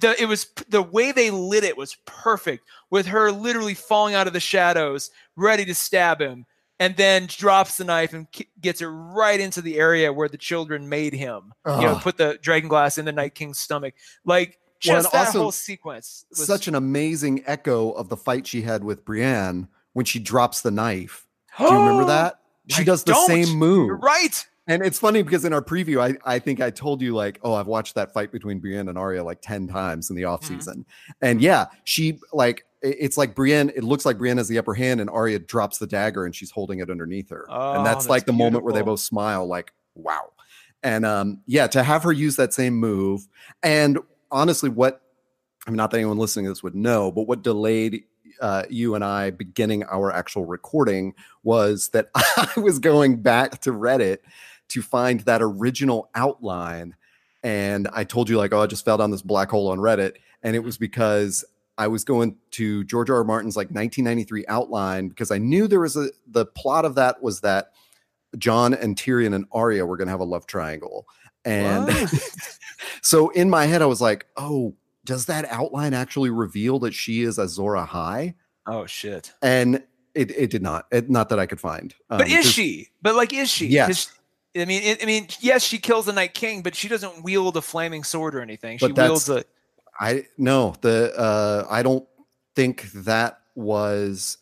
[0.01, 4.27] the it was the way they lit it was perfect, with her literally falling out
[4.27, 6.47] of the shadows, ready to stab him,
[6.79, 10.39] and then drops the knife and ki- gets it right into the area where the
[10.39, 11.53] children made him.
[11.67, 13.95] You know, put the dragon glass in the Night King's stomach.
[14.25, 18.63] Like Well, just that whole sequence was such an amazing echo of the fight she
[18.63, 21.27] had with brienne when she drops the knife
[21.59, 23.27] do you remember that she I does the don't.
[23.27, 24.47] same move You're right.
[24.69, 27.55] And it's funny because in our preview, I, I think I told you like, oh,
[27.55, 30.55] I've watched that fight between Brienne and Arya like 10 times in the off Mm-hmm.
[30.55, 30.87] season.
[31.21, 35.01] And yeah, she like it's like Brienne, it looks like Brienne has the upper hand
[35.01, 37.47] and Arya drops the dagger and she's holding it underneath her.
[37.49, 40.31] Oh, and that's, that's like the moment where they both smile, like, wow.
[40.83, 43.29] And um, yeah, to have her use that same move.
[43.63, 43.99] And
[44.33, 45.01] honestly, what
[45.67, 48.03] I mean, not that anyone listening to this would know, but what delayed
[48.41, 53.73] uh, you and I beginning our actual recording was that I was going back to
[53.73, 54.19] Reddit
[54.73, 56.95] to find that original outline.
[57.43, 60.17] And I told you, like, oh, I just fell down this black hole on Reddit.
[60.43, 61.45] And it was because
[61.79, 63.17] I was going to George R.
[63.17, 63.25] R.
[63.25, 67.41] Martin's like 1993 outline because I knew there was a the plot of that was
[67.41, 67.73] that
[68.39, 71.07] Jon and Tyrion and Arya were going to have a love triangle.
[71.45, 71.89] And
[73.03, 77.23] so in my head, I was like, oh, does that outline actually reveal that she
[77.23, 78.35] is Azor Ahai?
[78.67, 79.33] Oh shit.
[79.43, 79.83] And
[80.15, 80.87] it, it did not.
[80.93, 81.95] It, not that I could find.
[82.09, 82.89] But Um, is 'cause- she?
[83.01, 83.67] But like, is she?
[83.67, 84.13] Yes.
[84.57, 87.57] I mean, it, I mean, yes, she kills the Night King, but she doesn't wield
[87.57, 88.79] a flaming sword or anything.
[88.79, 89.45] She wields a.
[90.01, 92.07] I no the uh I don't
[92.57, 94.39] think that was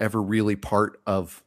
[0.00, 1.42] ever really part of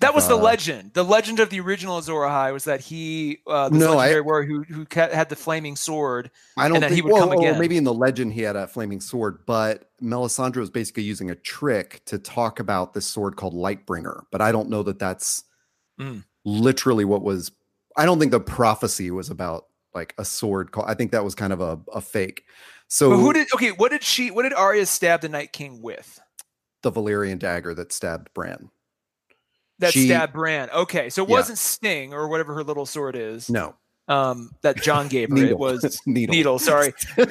[0.00, 0.92] That was the Uh, legend.
[0.94, 4.46] The legend of the original Azor Ahai was that he, uh, this No, I- warrior
[4.46, 6.30] who who had the flaming sword.
[6.56, 7.58] I don't think he would well, come or again.
[7.58, 11.34] maybe in the legend he had a flaming sword, but Melisandre was basically using a
[11.34, 14.22] trick to talk about this sword called Lightbringer.
[14.30, 15.44] But I don't know that that's
[16.00, 16.24] Mm.
[16.46, 17.50] Literally what was.
[17.98, 20.72] I don't think the prophecy was about like a sword.
[20.72, 22.44] Called, I think that was kind of a, a fake.
[22.88, 23.48] So But who did?
[23.54, 24.30] Okay, what did she?
[24.30, 26.18] What did Arya stab the Night King with?
[26.82, 28.70] the Valyrian dagger that stabbed Bran?
[29.80, 30.70] That She- stabbed Bran.
[30.70, 31.34] Okay, so it Yeah.
[31.34, 33.50] wasn't Sting or whatever her little sword is.
[33.50, 33.74] No,
[34.08, 35.36] Um, that Jon gave her.
[35.36, 36.32] It was needle.
[36.32, 36.58] needle.
[36.58, 37.26] Sorry, that's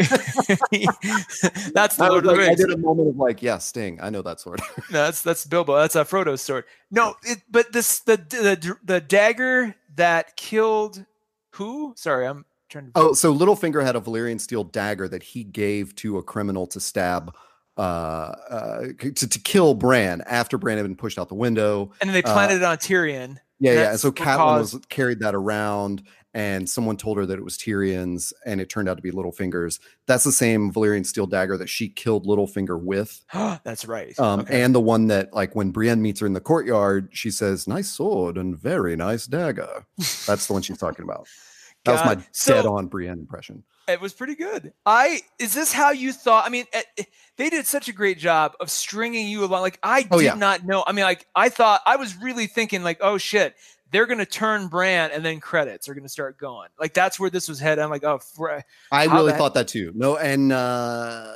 [1.96, 4.00] the I, Lord of the like, I did a moment of like, yeah, Sting.
[4.02, 4.60] I know that sword.
[4.92, 5.76] No, that's that's Bilbo.
[5.78, 6.66] That's a Frodo's sword.
[6.92, 11.06] No, it, but this the the the dagger that killed
[11.52, 11.94] who?
[11.96, 12.92] Sorry, I'm trying to.
[12.96, 16.80] Oh, so Littlefinger had a Valyrian steel dagger that he gave to a criminal to
[16.80, 17.34] stab,
[17.78, 21.92] uh, uh, to, to kill Bran after Bran had been pushed out the window.
[22.02, 23.38] and then they uh, planted it on Tyrion.
[23.60, 23.92] Yeah, yeah.
[23.92, 26.04] And so Catelyn was carried that around,
[26.36, 29.80] and someone told her that it was Tyrion's, and it turned out to be Littlefinger's.
[30.06, 34.18] That's the same Valyrian steel dagger that she killed Littlefinger with, that's right.
[34.20, 34.62] um, Okay.
[34.62, 37.90] and the one that, like, when Brienne meets her in the courtyard, she says, "Nice
[37.90, 39.86] sword and very nice dagger."
[40.28, 41.28] That's the one she's talking about.
[41.86, 42.26] That was my God.
[42.32, 43.64] So- dead-on Brienne impression.
[43.88, 44.74] It was pretty good.
[44.88, 46.44] I is this how you thought?
[46.48, 47.04] I mean, eh, eh,
[47.38, 49.62] they did such a great job of stringing you along.
[49.62, 50.34] Like I Oh, did yeah.
[50.34, 50.84] not know.
[50.88, 53.54] I mean, like I thought I was really thinking like, oh shit,
[53.96, 56.68] they're gonna turn Bran and then credits are gonna start going.
[56.78, 57.82] Like that's where this was headed.
[57.82, 58.60] I'm like, oh, fr-
[58.92, 59.94] I really thought that too.
[59.96, 61.34] No, and uh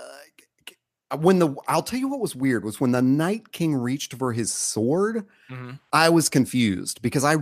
[1.20, 4.32] when the I'll tell you what was weird was when the Night King reached for
[4.34, 5.80] his sword, Mhm.
[5.92, 7.38] I was confused because I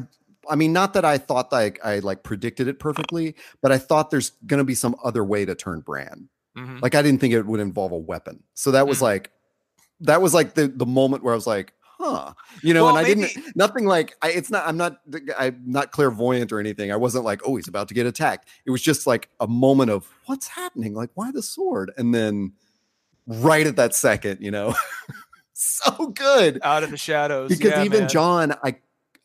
[0.49, 4.10] I mean not that I thought like I like predicted it perfectly, but I thought
[4.12, 6.30] there's going to be some other way to turn Bran.
[6.58, 6.82] Mhm.
[6.82, 8.43] Like I didn't think it would involve a weapon.
[8.53, 9.01] So that was Mm.
[9.01, 9.32] like
[10.01, 12.33] that was like the the moment where I was like, huh.
[12.63, 14.99] You know, Well, and I maybe- didn't nothing like I it's not I'm not
[15.38, 16.91] I'm not clairvoyant or anything.
[16.91, 18.47] I wasn't like, oh, he's about to get attacked.
[18.65, 20.93] It was just like a moment of what's happening?
[20.93, 21.91] Like, why the sword?
[21.97, 22.53] And then
[23.25, 24.75] right at that second, you know,
[25.53, 26.60] so good.
[26.63, 27.49] out of the shadows.
[27.49, 28.10] Because Yeah, even man.
[28.10, 28.75] Jon, I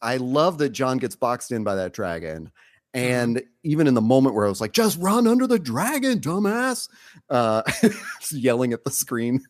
[0.00, 2.50] I love that Jon gets boxed in by that dragon.
[2.94, 3.06] Mm-hmm.
[3.10, 6.88] And even in the moment where I was like, just run under the dragon, dumbass,
[7.30, 7.62] uh,
[8.32, 9.44] yelling at the screen,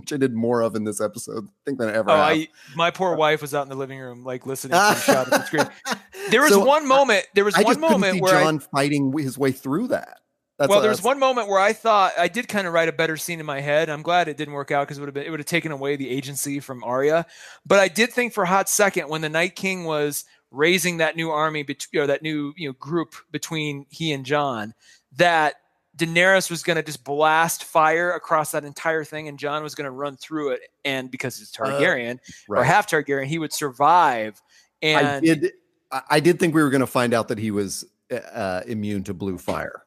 [0.00, 2.36] which I did more of in this episode, I think, than I ever Oh, have.
[2.36, 5.26] I my poor uh, wife was out in the living room, like listening to shout
[5.26, 5.68] at the screen.
[6.30, 7.26] There was So, one moment.
[7.34, 10.18] There was I one moment where I Jon fighting his way through that.
[10.58, 12.88] That's well, all- there was one moment where I thought I did kind of write
[12.88, 13.88] a better scene in my head.
[13.88, 15.72] I'm glad it didn't work out because it would have been it would have taken
[15.72, 17.24] away the agency from Arya.
[17.64, 21.16] But I did think for a hot second when the Night King was raising that
[21.16, 24.74] new army, bet- or that new you know group between he and Jon,
[25.16, 25.54] that
[25.98, 29.86] Daenerys was going to just blast fire across that entire thing, and Jon was going
[29.86, 30.60] to run through it.
[30.84, 32.66] And because he's Targaryen or right.
[32.66, 34.40] half Targaryen, he would survive.
[34.80, 35.52] And I did.
[35.90, 39.04] I, I did think we were going to find out that he was uh, immune
[39.04, 39.84] to blue fire.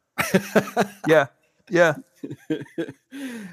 [1.08, 1.28] yeah,
[1.70, 1.96] yeah.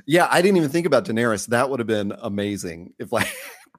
[0.07, 1.47] yeah, I didn't even think about Daenerys.
[1.47, 3.33] That would have been amazing if like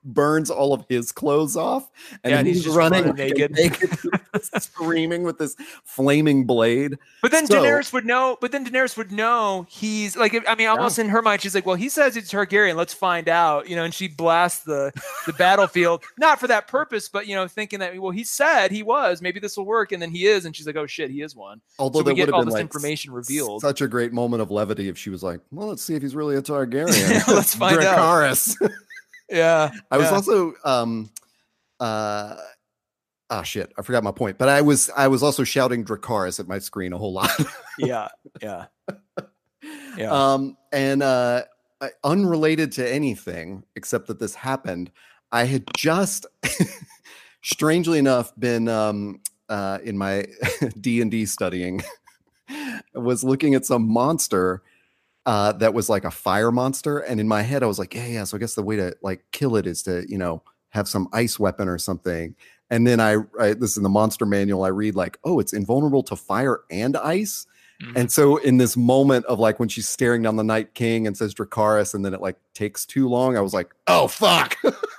[0.04, 1.90] burns all of his clothes off
[2.24, 3.52] and Yeah, then he's he's just running running naked.
[3.52, 3.90] naked
[4.62, 6.98] screaming with this flaming blade.
[7.22, 8.38] But then So- Daenerys would know.
[8.40, 10.36] But then Daenerys would know he's like.
[10.48, 12.76] I mean, almost in her mind, she's like, "Well, he says he's Targaryen.
[12.76, 14.92] Let's find out." You know, and she blasts the
[15.26, 18.84] the battlefield, not for that purpose, but you know, thinking that well, he said he
[18.84, 19.22] was.
[19.22, 21.36] Maybe this will work, and then he is, and she's like, "Oh shit, he is
[21.36, 23.62] one." Although So we get all been this like information revealed.
[23.62, 26.16] Such a great moment of levity if she was like, "Well, let's see if he's
[26.16, 28.56] really a Targaryen." Let's find out.
[29.30, 30.15] Yeah, I was yeah.
[30.15, 31.10] also um
[31.80, 32.36] uh
[33.30, 34.38] ah shit, I forgot my point.
[34.38, 37.32] But I was I was also shouting Dracarys at my screen a whole lot.
[37.78, 38.10] yeah,
[38.42, 38.65] yeah,
[39.98, 40.12] yeah.
[40.12, 41.44] Um and uh
[42.04, 44.92] unrelated to anything except that this happened,
[45.32, 46.26] I had just
[47.42, 50.26] strangely enough been um uh in my
[50.80, 51.82] D&D studying
[52.94, 54.63] was looking at some monster
[55.26, 57.00] uh, that was like a fire monster.
[57.00, 58.24] And in my head, I was like, yeah, yeah.
[58.24, 61.08] So I guess the way to like kill it is to, you know, have some
[61.14, 62.36] ice weapon or something.
[62.70, 65.54] And then I, I this is in the monster manual, I read like, oh, it's
[65.54, 67.46] invulnerable to fire and ice.
[67.82, 67.96] Mhm.
[67.96, 71.16] And so in this moment of like when she's staring down the Night King and
[71.16, 74.58] says Dracarys, and then it like takes too long, I was like, oh fuck.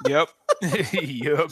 [0.09, 0.29] yep,
[0.93, 1.51] yep.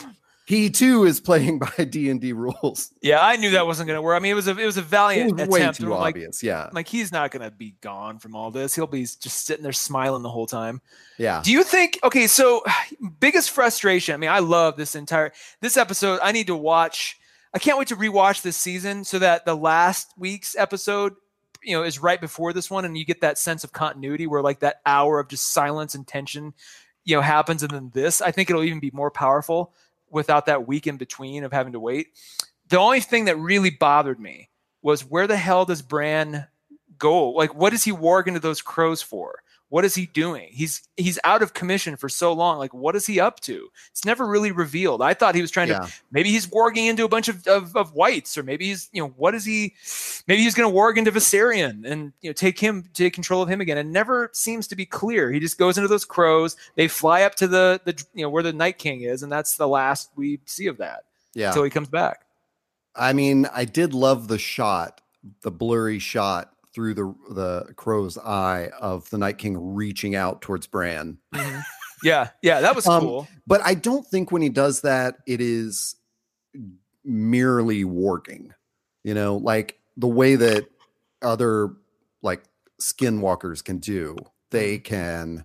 [0.48, 2.90] He too is playing by D and D rules.
[3.02, 4.16] Yeah, I knew that wasn't gonna work.
[4.16, 5.80] I mean, it was a it was a It valiant was way attempt.
[5.80, 6.42] too I'm like, obvious.
[6.42, 6.70] Yeah.
[6.72, 8.74] like he's not gonna be gone from all this.
[8.74, 10.80] He'll be just sitting there smiling the whole time.
[11.18, 11.42] Yeah.
[11.44, 11.98] Do you think?
[12.02, 12.64] Okay, so
[13.20, 14.14] biggest frustration.
[14.14, 16.18] I mean, I love this entire this episode.
[16.22, 17.18] I need to watch.
[17.52, 21.14] I can't wait to rewatch this season so that the last week's episode,
[21.62, 24.40] you know, is right before this one, and you get that sense of continuity where
[24.40, 26.54] like that hour of just silence and tension,
[27.04, 28.22] you know, happens, and then this.
[28.22, 29.74] I think it'll even be more powerful.
[30.10, 32.08] Without that week in between of having to wait.
[32.68, 34.50] The only thing that really bothered me
[34.82, 36.46] was where the hell does Bran
[36.98, 37.30] go?
[37.30, 39.42] Like, what is he warging to those crows for?
[39.70, 40.48] What is he doing?
[40.50, 42.56] He's he's out of commission for so long.
[42.56, 43.68] Like, what is he up to?
[43.90, 45.02] It's never really revealed.
[45.02, 45.80] I thought he was trying Yeah.
[45.80, 49.02] to maybe he's warging into a bunch of, of, of whites, or maybe he's you
[49.02, 49.74] know what is he?
[50.26, 53.50] Maybe he's going to warg into Viserion and you know take him take control of
[53.50, 53.76] him again.
[53.76, 55.30] It never seems to be clear.
[55.30, 56.56] He just goes into those crows.
[56.76, 59.56] They fly up to the the you know where the Night King is, and that's
[59.56, 61.04] the last we see of that
[61.34, 61.48] Yeah.
[61.48, 62.24] until he comes back.
[62.96, 65.02] I mean, I did love the shot,
[65.42, 70.66] the blurry shot through the the crow's eye of the Night King reaching out towards
[70.66, 71.18] Bran.
[72.02, 73.28] Yeah, yeah, that was Um, cool.
[73.46, 75.96] But I don't think when he does that, it is
[77.04, 78.50] merely warging.
[79.04, 80.68] You know, like the way that
[81.22, 81.70] other
[82.22, 82.44] like
[82.80, 84.16] skinwalkers can do.
[84.50, 85.44] They can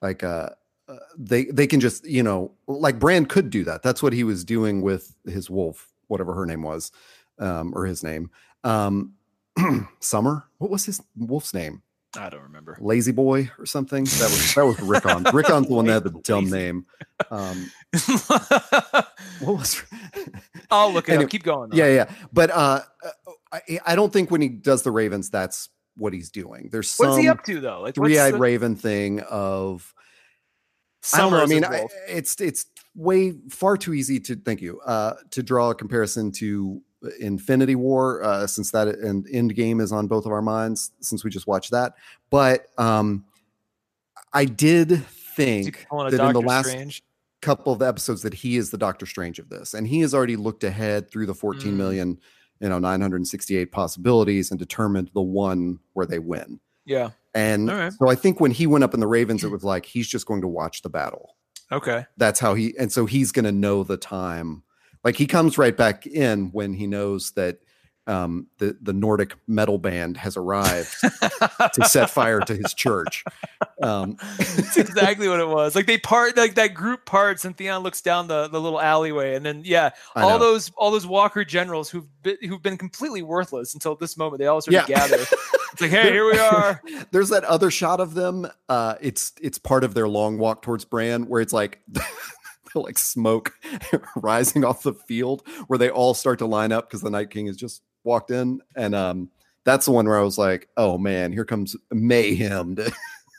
[0.00, 0.50] like uh
[0.88, 3.82] uh, they they can just you know like Bran could do that.
[3.82, 6.90] That's what he was doing with his wolf, whatever her name was,
[7.38, 8.30] um, or his name.
[8.64, 9.12] Um,
[10.00, 10.44] Summer.
[10.58, 11.82] What was his wolf's name?
[12.16, 12.76] I don't remember.
[12.80, 14.04] Lazy Boy or something.
[14.04, 15.24] That was that was Rickon.
[15.32, 16.84] Rickon's the one that had the dumb name.
[17.30, 17.70] Um,
[19.40, 19.82] what was?
[20.70, 21.30] I'll look it Anyway, up.
[21.30, 21.70] Keep going.
[21.70, 21.76] though.
[21.76, 22.10] yeah, yeah.
[22.32, 22.80] But uh,
[23.50, 26.68] I, I don't think when he does the Ravens, that's what he's doing.
[26.70, 27.80] There's some What's he up to though?
[27.80, 29.94] Like three-eyed the- raven thing of
[31.14, 31.42] I don't know.
[31.42, 35.70] I mean, I, it's it's way far too easy to thank you uh, to draw
[35.70, 36.82] a comparison to
[37.20, 41.30] Infinity War uh, since that and Endgame is on both of our minds since we
[41.30, 41.94] just watched that.
[42.30, 43.24] But um,
[44.32, 47.02] I did think that in the last Strange?
[47.40, 50.36] couple of episodes that he is the Doctor Strange of this, and he has already
[50.36, 51.76] looked ahead through the 14 Mm.
[51.76, 52.20] million,
[52.60, 56.60] you know, 968 possibilities and determined the one where they win.
[56.84, 57.10] Yeah.
[57.34, 57.92] And right.
[57.92, 60.26] so I think when he went up in the Ravens, it was like he's just
[60.26, 61.36] going to watch the battle.
[61.70, 62.04] Okay.
[62.18, 64.62] That's how he, and so he's going to know the time.
[65.04, 67.58] Like he comes right back in when he knows that
[68.08, 70.92] um, the the Nordic metal band has arrived
[71.74, 73.22] to set fire to his church.
[73.80, 75.76] Um, That's exactly what it was.
[75.76, 79.36] Like they part, like that group parts, and Theon looks down the, the little alleyway,
[79.36, 83.72] and then yeah, all those all those Walker generals who've been, who've been completely worthless
[83.72, 84.40] until this moment.
[84.40, 84.96] They all sort of Yeah.
[84.96, 85.24] gather.
[85.72, 86.82] It's like, hey, here we are.
[87.12, 88.48] There's that other shot of them.
[88.68, 91.80] Uh, it's it's part of their long walk towards Bran, where it's like
[92.82, 93.52] like smoke
[94.16, 97.46] rising off the field, where they all start to line up because the Night King
[97.46, 99.30] has just walked in, and um,
[99.64, 102.92] that's the one where I was like, oh man, here comes mayhem to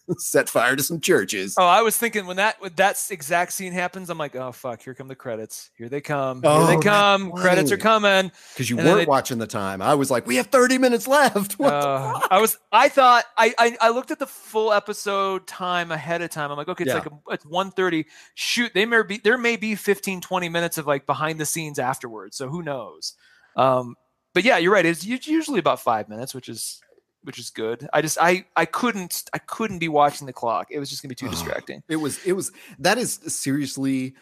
[0.18, 1.56] set fire to some churches.
[1.58, 4.82] Oh, I was thinking when that when that exact scene happens, I'm like, oh fuck,
[4.82, 5.70] here come the credits.
[5.78, 6.42] Here they come.
[6.42, 7.32] Here Oh, they come.
[7.32, 8.32] Credits are coming.
[8.54, 9.82] Because you and weren't it- watching the time.
[9.82, 11.56] I was like, we have 30 minutes left.
[11.64, 12.20] Uh?
[12.30, 12.58] I was.
[12.72, 13.26] I thought.
[13.38, 13.78] I, I.
[13.82, 16.52] I looked at the full episode time ahead of time.
[16.52, 17.00] I'm like, okay, it's Yeah.
[17.00, 18.06] like a, it's 1:30.
[18.36, 19.18] Shoot, they may be.
[19.18, 22.36] There may be 15, 20 minutes of like behind the scenes afterwards.
[22.38, 23.14] So who knows?
[23.56, 23.96] Um,
[24.34, 24.86] but yeah, you're right.
[24.86, 26.82] It's usually about five minutes, which is
[27.24, 27.88] which is good.
[27.94, 30.68] I just I I couldn't I couldn't be watching the clock.
[30.70, 31.84] It was just gonna be too distracting.
[31.88, 34.14] It was it was that is seriously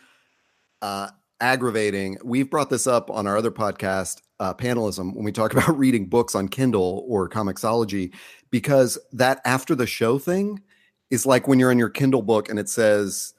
[0.81, 1.09] uh
[1.39, 2.17] aggravating.
[2.23, 6.05] We've brought this up on our other podcast, uh panelism, when we talk about reading
[6.07, 8.13] books on Kindle or Comixology,
[8.49, 10.61] because that after the show thing
[11.09, 13.33] is like when you're in your Kindle book and it says,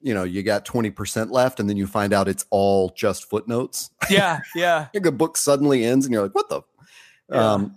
[0.00, 3.90] you know, you got 20% left, and then you find out it's all just footnotes.
[4.08, 4.86] yeah, yeah.
[4.94, 6.62] Like a book suddenly ends and you're like, what the
[7.30, 7.52] Yeah.
[7.54, 7.76] um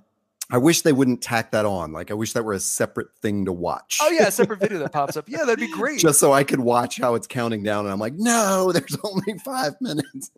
[0.52, 1.94] I wish they wouldn't tack that on.
[1.94, 4.00] Like I wish that were a separate thing to watch.
[4.02, 5.30] Oh yeah, a separate video that pops up.
[5.30, 6.00] Yeah, that'd be great.
[6.00, 7.86] just so I could watch how it's counting down.
[7.86, 10.32] And I'm like, no, there's only five minutes.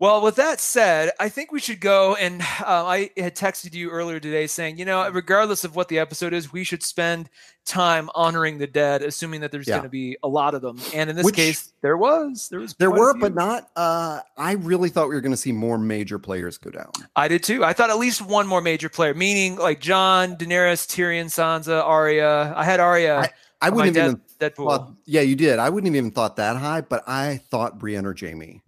[0.00, 2.16] Well, with that said, I think we should go.
[2.16, 6.00] And uh, I had texted you earlier today saying, you know, regardless of what the
[6.00, 7.30] episode is, we should spend
[7.64, 9.74] time honoring the dead, assuming that there's Yeah.
[9.76, 10.78] going to be a lot of them.
[10.92, 12.48] And in this Which- case, there was.
[12.50, 12.74] There was.
[12.74, 13.70] There were, but not.
[13.76, 16.90] Uh, I really thought we were going to see more major players go down.
[17.14, 17.64] I did too.
[17.64, 22.52] I thought at least one more major player, meaning like Jon, Daenerys, Tyrion, Sansa, Arya.
[22.56, 23.30] I had Arya.
[23.62, 24.66] I my wouldn't even Dead- Deadpool.
[24.66, 24.92] thought.
[25.06, 25.60] Yeah, you did.
[25.60, 28.60] I wouldn't even thought that high, but I thought Brienne or Jaime.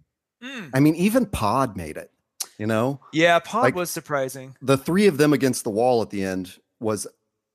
[0.43, 0.69] Mm.
[0.73, 2.11] I mean, even Pod made it.
[2.57, 4.55] You know, Yeah, Pod Like- was surprising.
[4.61, 7.05] the three of them against the wall at the end was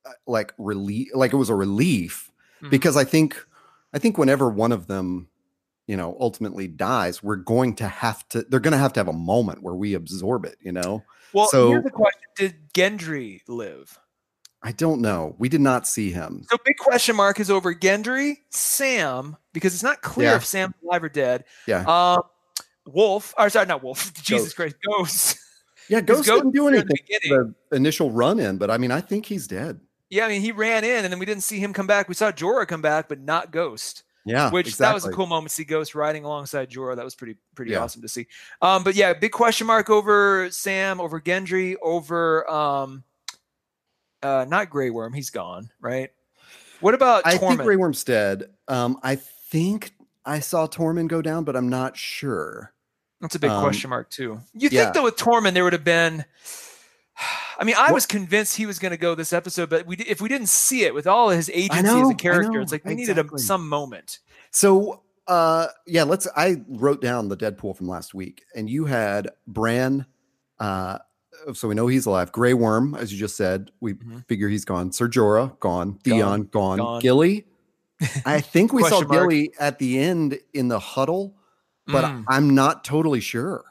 [0.05, 1.09] uh, like relief.
[1.13, 2.69] Like it was a relief Mhm.
[2.69, 3.37] because I think,
[3.93, 5.27] I think whenever one of them,
[5.87, 8.43] you know, ultimately dies, we're going to have to.
[8.43, 10.57] They're going to have to have a moment where we absorb it.
[10.61, 11.03] You know.
[11.33, 13.99] Well, so- here's the question: Did Gendry live?
[14.65, 15.35] I don't know.
[15.37, 16.45] We did not see him.
[16.49, 20.35] So big question mark is over Gendry, Sam, because it's not clear Yeah.
[20.37, 21.43] if Sam's alive or dead.
[21.67, 21.83] Yeah.
[21.85, 22.21] Um,
[22.85, 24.13] Wolf, or sorry, not Wolf.
[24.23, 25.37] Jesus Christ, Ghost.
[25.89, 26.97] Yeah, Ghost, Ghost didn't do anything
[27.29, 29.79] the the initial run in, but I mean, I think he's dead.
[30.09, 32.07] Yeah, I mean he ran in, and then we didn't see him come back.
[32.07, 34.03] We saw Jorah come back, but not Ghost.
[34.25, 36.95] Yeah, which that was a cool moment to see Ghost riding alongside Jorah.
[36.95, 37.79] That was pretty pretty Yeah.
[37.79, 38.27] awesome to see.
[38.61, 43.03] Um, but yeah, big question mark over Sam, over Gendry, over um,
[44.21, 45.11] uh, not Grey Worm.
[45.11, 46.09] He's gone, right?
[46.79, 47.47] What about I Tormund?
[47.49, 48.49] think Grey Worm's dead.
[48.69, 49.93] Um, I think
[50.25, 52.71] I saw Tormund go down, but I'm not sure.
[53.23, 54.39] That's a big Um, question mark too.
[54.53, 54.83] You yeah.
[54.83, 56.25] think though with Tormund there would have been?
[57.59, 59.95] I mean, I What- was convinced he was going to go this episode, but we
[59.97, 62.61] if we didn't see it with all his agency as know, a I character, know,
[62.61, 64.19] it's like we needed a, some moment.
[64.51, 66.27] So, uh, yeah, let's.
[66.35, 70.05] I wrote down the Deadpool from last week, and you had Bran.
[70.59, 70.97] Uh,
[71.53, 72.31] so we know he's alive.
[72.31, 74.27] Grey Worm, as you just said, we Mhm.
[74.27, 74.91] figure he's gone.
[74.91, 75.99] Sir Jorah gone.
[76.03, 76.77] Theon gone.
[76.79, 77.01] Gone.
[77.01, 77.45] Gilly.
[78.25, 79.11] I think we saw mark.
[79.11, 81.35] Gilly at the end in the huddle,
[81.87, 83.63] but Mm, I'm not totally sure.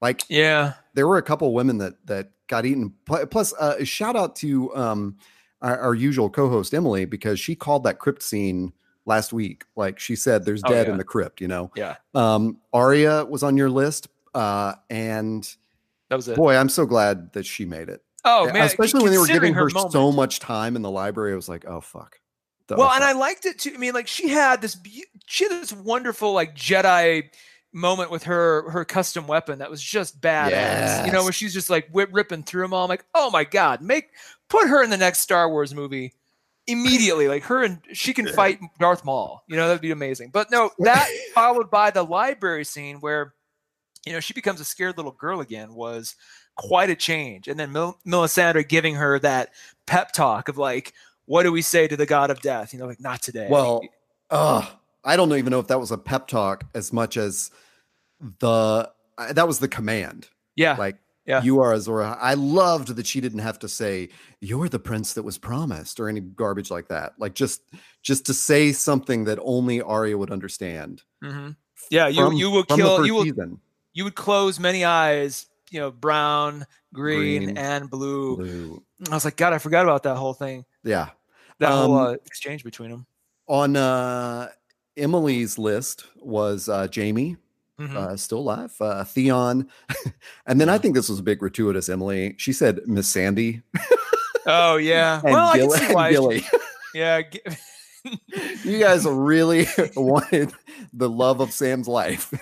[0.00, 2.92] Like yeah, there were a couple of women that that got eaten.
[3.06, 5.16] Pl- Plus, uh, a shout out to um,
[5.60, 8.72] our, our usual co-host Emily because she called that crypt scene
[9.06, 9.64] last week.
[9.76, 10.92] Like she said, "There's Oh, dead yeah.
[10.92, 11.70] in the crypt." You know.
[11.76, 15.48] yeah, Um, Arya was on your list, uh, and
[16.10, 16.36] that was it.
[16.36, 18.02] boy, I'm so glad that she made it.
[18.24, 19.92] oh man, especially when they were giving her, moment.
[19.92, 21.32] so much time in the library.
[21.32, 22.18] I was like, "Oh fuck."
[22.68, 25.02] The- well oh, and i liked it too i mean like she had this beau-
[25.26, 27.28] she had this wonderful like jedi
[27.72, 31.06] moment with her her custom weapon that was just badass.
[31.06, 32.84] You know where she's just like whip, ripping through them all.
[32.84, 34.10] I'm like oh my god make
[34.48, 36.12] put her in the next star wars movie
[36.66, 37.28] immediately.
[37.28, 39.44] Like her and she can fight darth maul.
[39.48, 40.30] You know that'd be amazing.
[40.30, 43.34] But no that followed by the library scene where
[44.06, 46.14] you know she becomes a scared little girl again was
[46.56, 47.48] quite a change.
[47.48, 49.50] And then Mil- Melisandre giving her that
[49.86, 50.92] pep talk of like
[51.24, 52.72] what do we say to the god of death?
[52.72, 53.48] You know like not today.
[53.50, 53.82] Well,
[54.30, 54.66] uh,
[55.04, 57.50] I don't even know if that was a pep talk as much as
[58.40, 60.28] the uh, that was the command.
[60.56, 60.96] yeah Like,
[61.26, 61.42] Yeah.
[61.42, 62.16] you are Azora.
[62.20, 64.08] I loved that she didn't have to say
[64.40, 67.14] you're the prince that was promised or any garbage like that.
[67.18, 67.62] Like just
[68.02, 71.02] just to say something that only Arya would understand.
[71.22, 71.50] hmm
[71.90, 73.60] yeah you from- you will kill you will season.
[73.92, 78.36] you would close many eyes you know brown green, Green, and blue.
[78.36, 78.82] Blue.
[79.10, 81.08] i was like god i forgot about that whole thing Yeah.
[81.58, 83.06] that whole Um, uh, exchange between them
[83.48, 84.48] On uh
[84.96, 87.36] Emily's list was uh Jaime,
[87.80, 87.96] Mhm.
[87.96, 89.66] uh, still alive, uh, Theon,
[90.46, 91.88] and then I think this was a bit gratuitous.
[91.88, 93.62] Emily, she said Missandei
[94.46, 96.44] oh yeah and, well Gil- i can see why Gilly.
[96.94, 97.22] yeah
[98.64, 99.66] you guys really
[99.96, 100.52] wanted
[100.92, 102.32] the love of Sam's life.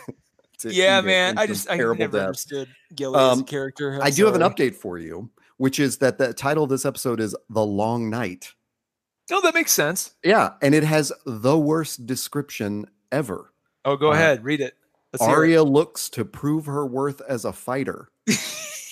[0.64, 2.14] yeah man i just i never death.
[2.14, 6.16] understood gilly Um, character I'm I do have an update for you, which is that
[6.18, 8.52] the title of this episode is "The Long Night."
[9.32, 13.52] Oh that makes sense Yeah, and it has the worst description ever.
[13.84, 14.74] oh go Uh, ahead read it
[15.12, 15.38] Let's hear it.
[15.38, 18.10] Arya looks to prove her worth as a fighter.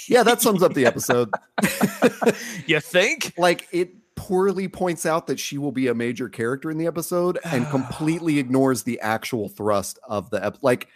[0.09, 1.31] yeah, that sums up the episode.
[2.67, 6.79] you think like it poorly points out that she will be a major character in
[6.79, 10.89] the episode and completely ignores the actual thrust of the ep- like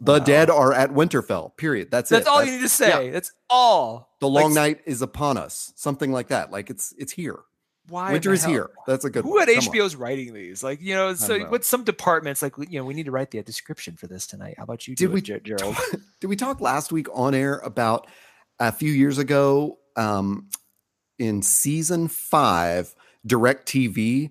[0.00, 0.18] the Wow.
[0.18, 1.56] dead are at Winterfell.
[1.56, 1.90] Period.
[1.90, 2.16] That's, it.
[2.16, 2.30] that's it.
[2.30, 5.72] all That's- you need to say that's all The Like, long night is upon us.
[5.76, 6.50] Something like that.
[6.50, 7.38] Like it's it's here.
[7.88, 8.70] Why Winter is hell- here.
[8.86, 9.24] That's a good.
[9.24, 9.42] Who one.
[9.42, 9.74] at Come on.
[9.74, 10.62] HBO's writing these?
[10.62, 11.46] Like, you know, so know.
[11.46, 14.54] what some departments like, you know, we need to write the description for this tonight.
[14.58, 14.94] How about you?
[14.96, 15.76] Did we it, Ger- Gerald?
[16.20, 18.06] Did we talk last week on air about
[18.58, 20.48] a few years ago um,
[21.18, 22.94] in season five,
[23.26, 24.30] DirecTV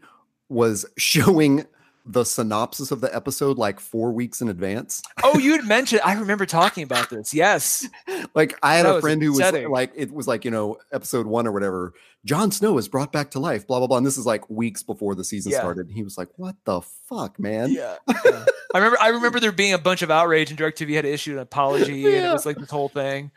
[0.49, 1.65] was showing
[2.07, 5.01] the synopsis of the episode like four weeks in advance.
[5.23, 6.01] oh, you had mentioned.
[6.05, 7.33] I remember talking about this.
[7.33, 7.87] Yes.
[8.35, 9.39] Like I had That a was friend who was
[9.69, 11.93] like, it was like, you know, episode one or whatever.
[12.23, 13.97] Jon Snow is brought back to life, blah, blah, blah.
[13.97, 15.59] And this is like weeks before the season Yeah.
[15.59, 15.87] started.
[15.87, 17.71] And he was like, what the fuck, man?
[17.71, 17.95] Yeah.
[18.23, 18.45] yeah.
[18.73, 18.97] I remember.
[19.01, 22.25] I remember there being a bunch of outrage, and DirecTV had issued an apology, and
[22.25, 23.31] it was like this whole thing.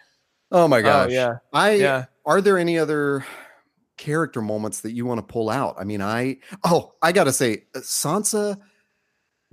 [0.50, 1.08] Oh my oh, gosh.
[1.10, 1.36] Oh yeah.
[1.52, 2.04] I Yeah.
[2.26, 3.24] are there any other
[3.98, 5.76] character moments that you want to pull out?
[5.78, 8.58] I mean, I oh, I gotta say, uh, Sansa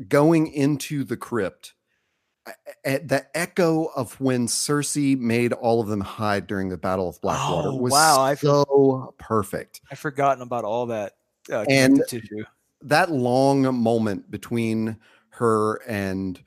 [0.08, 1.74] going into the crypt,
[2.46, 2.52] a-
[2.86, 7.20] a- the echo of when Cersei made all of them hide during the Battle of
[7.22, 9.82] Blackwater Oh, was wow, I for- so perfect.
[9.92, 11.14] I've forgotten about all that
[11.52, 12.44] uh, And- tissue.
[12.82, 14.98] That long moment between
[15.30, 16.40] her and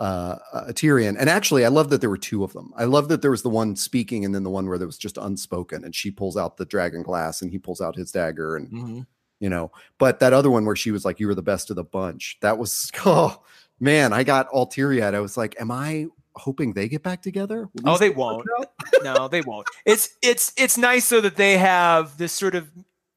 [0.00, 2.72] uh, uh, Tyrion, and actually, I love that there were two of them.
[2.76, 4.98] I love that there was the one speaking, and then the one where there was
[4.98, 8.56] just unspoken, and she pulls out the dragon glass, and he pulls out his dagger,
[8.56, 9.06] and Mhm.
[9.40, 11.76] you know but that other one where she was like you were the best of
[11.76, 13.40] the bunch that was oh
[13.78, 17.22] man i got all teary eyed i was like am i hoping they get back
[17.22, 18.46] together Will Oh, they won't.
[19.02, 19.66] no, they won't.
[19.86, 22.70] It's it's it's nice though that they have this sort of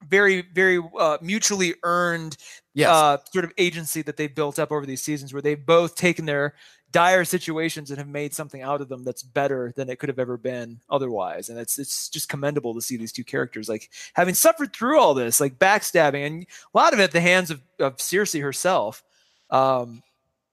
[0.08, 2.36] very very uh, mutually earned
[2.74, 5.96] yes uh, sort of agency that they've built up over these seasons, where they've both
[5.96, 6.54] taken their
[6.92, 10.20] dire situations and have made something out of them that's better than it could have
[10.20, 11.50] ever been otherwise.
[11.50, 15.14] And it's it's just commendable to see these two characters like having suffered through all
[15.16, 19.04] this, like backstabbing, and a lot of it at the hands of of Cersei herself.
[19.50, 20.04] um,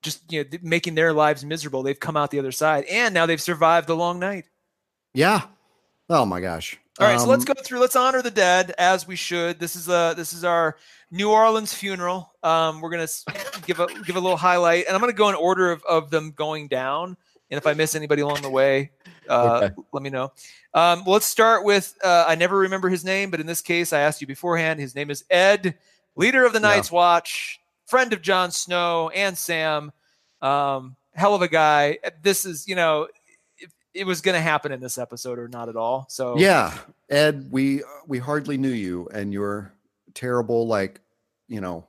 [0.03, 1.83] just you know making their lives miserable.
[1.83, 4.47] They've come out the other side, and now they've survived the long night.
[5.13, 5.43] Yeah.
[6.09, 6.79] Oh my gosh.
[7.01, 7.81] All right, so let's Um, go through.
[7.81, 9.59] Let's honor the dead as we should.
[9.59, 10.77] This is a this is our
[11.11, 12.33] New Orleans funeral.
[12.43, 13.09] Um, we're gonna
[13.67, 16.33] give a give a little highlight, and I'm gonna go in order of, of them
[16.33, 17.17] going down.
[17.51, 18.91] And if I miss anybody along the way,
[19.29, 19.75] uh, Okay.
[19.93, 20.33] let me know.
[20.75, 24.01] Um, let's start with uh, I never remember his name, but in this case, I
[24.01, 24.79] asked you beforehand.
[24.79, 25.77] His name is Ed,
[26.17, 26.69] leader of the Yeah.
[26.69, 29.91] Night's Watch, friend of Jon Snow and Sam.
[30.43, 31.99] Um, hell of a guy.
[32.23, 33.09] This is you know.
[33.95, 36.07] It was going to happen in this episode or not at all.
[36.09, 36.77] So Yeah,
[37.09, 39.73] Ed, we we hardly knew you, and your
[40.15, 41.01] terrible, like
[41.49, 41.87] you know,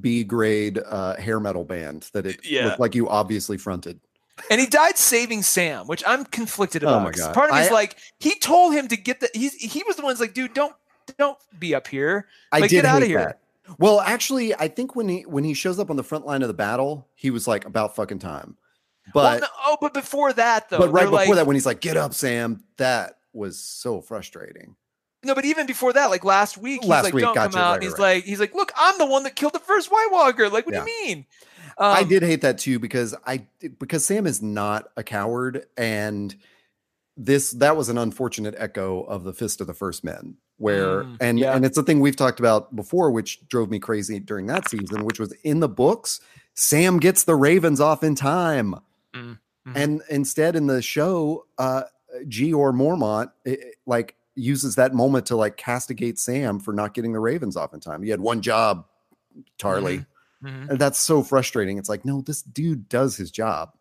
[0.00, 2.66] B grade uh, hair metal band that it Yeah.
[2.66, 4.00] looked like you obviously fronted.
[4.50, 7.00] And he died saving Sam, which I'm conflicted about.
[7.00, 7.32] Oh my God.
[7.34, 9.28] Part of me is I- like, he told him to get the.
[9.32, 10.74] He's he was the one's like, dude, don't
[11.18, 12.26] don't be up here.
[12.50, 13.18] I Like, did get outta hate here.
[13.18, 13.40] that.
[13.78, 16.48] Well, actually, I think when he when he shows up on the front line of
[16.48, 18.56] the battle, he was like about fucking time.
[19.12, 21.66] Well, But no- oh, but before that though, but right before like- that, when he's
[21.66, 24.76] like, "Get up, Sam," that was so frustrating.
[25.24, 27.60] no, but even before that, like last week, he's Last like, week, don't gotcha, come
[27.60, 27.68] out.
[27.68, 29.90] right, and he's right, like, he's like, look, I'm the one that killed the first
[29.90, 30.48] White Walker.
[30.48, 30.84] Like, what Yeah.
[30.84, 31.26] do you mean?
[31.78, 33.46] I Um, did hate that too because I
[33.78, 36.34] because Sam is not a coward and
[37.16, 41.16] this that was an unfortunate echo of the Fist of the First Men where Mm,
[41.20, 41.54] and yeah.
[41.54, 45.04] and it's a thing we've talked about before which drove me crazy during that season
[45.04, 46.20] which was in the books
[46.54, 48.74] Sam gets the ravens off in time
[49.14, 49.38] Mhm.
[49.74, 51.84] and instead in the show uh
[52.24, 57.12] Jeor Mormont it, it, like uses that moment to like castigate Sam for not getting
[57.12, 58.86] the ravens off in time he had one job
[59.58, 60.06] Tarly
[60.42, 60.70] mhm.
[60.70, 61.78] and that's so frustrating.
[61.78, 63.72] It's like, no, this dude does his job.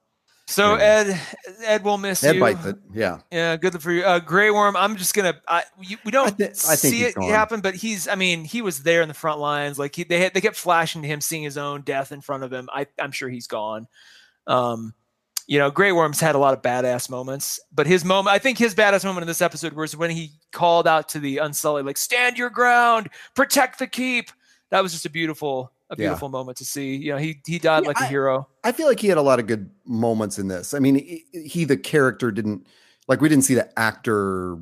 [0.48, 0.76] So.
[0.76, 1.20] Ed,
[1.64, 2.46] Ed will miss Ed you.
[2.46, 2.76] it.
[2.94, 3.20] Yeah.
[3.32, 4.04] Yeah, good for you.
[4.04, 5.40] Uh, Grey Worm, I'm just gonna.
[5.48, 7.30] I you, we don't I think see it gone.
[7.30, 8.08] happen, but he's.
[8.08, 9.80] I mean, he was there in the front lines.
[9.80, 12.44] Like he, they had, they kept flashing to him, seeing his own death in front
[12.44, 12.70] of him.
[12.74, 13.88] I, I'm sure he's gone.
[14.46, 14.94] Um,
[15.48, 18.58] you know, Grey Worm's had a lot of badass moments, but his moment, I think
[18.58, 21.98] his badass moment in this episode was when he called out to the Unsullied, like
[21.98, 24.30] "Stand your ground, protect the keep."
[24.70, 26.08] That was just a beautiful, a Yeah.
[26.08, 26.96] beautiful moment to see.
[26.96, 28.48] You know, he he died Yeah, like a I- hero.
[28.64, 30.74] I feel like he had a lot of good moments in this.
[30.74, 32.66] I mean, he, he the character didn't
[33.08, 34.58] like we didn't see the actor,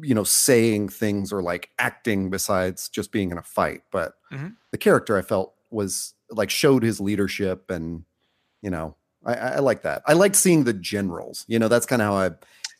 [0.00, 3.82] you know, saying things or like acting besides just being in a fight.
[3.90, 4.54] But Mhm.
[4.70, 8.04] the character I felt was like showed his leadership and
[8.62, 8.94] you know,
[9.24, 10.02] I, I like that.
[10.06, 11.44] I like seeing the generals.
[11.48, 12.30] You know, that's kind of how I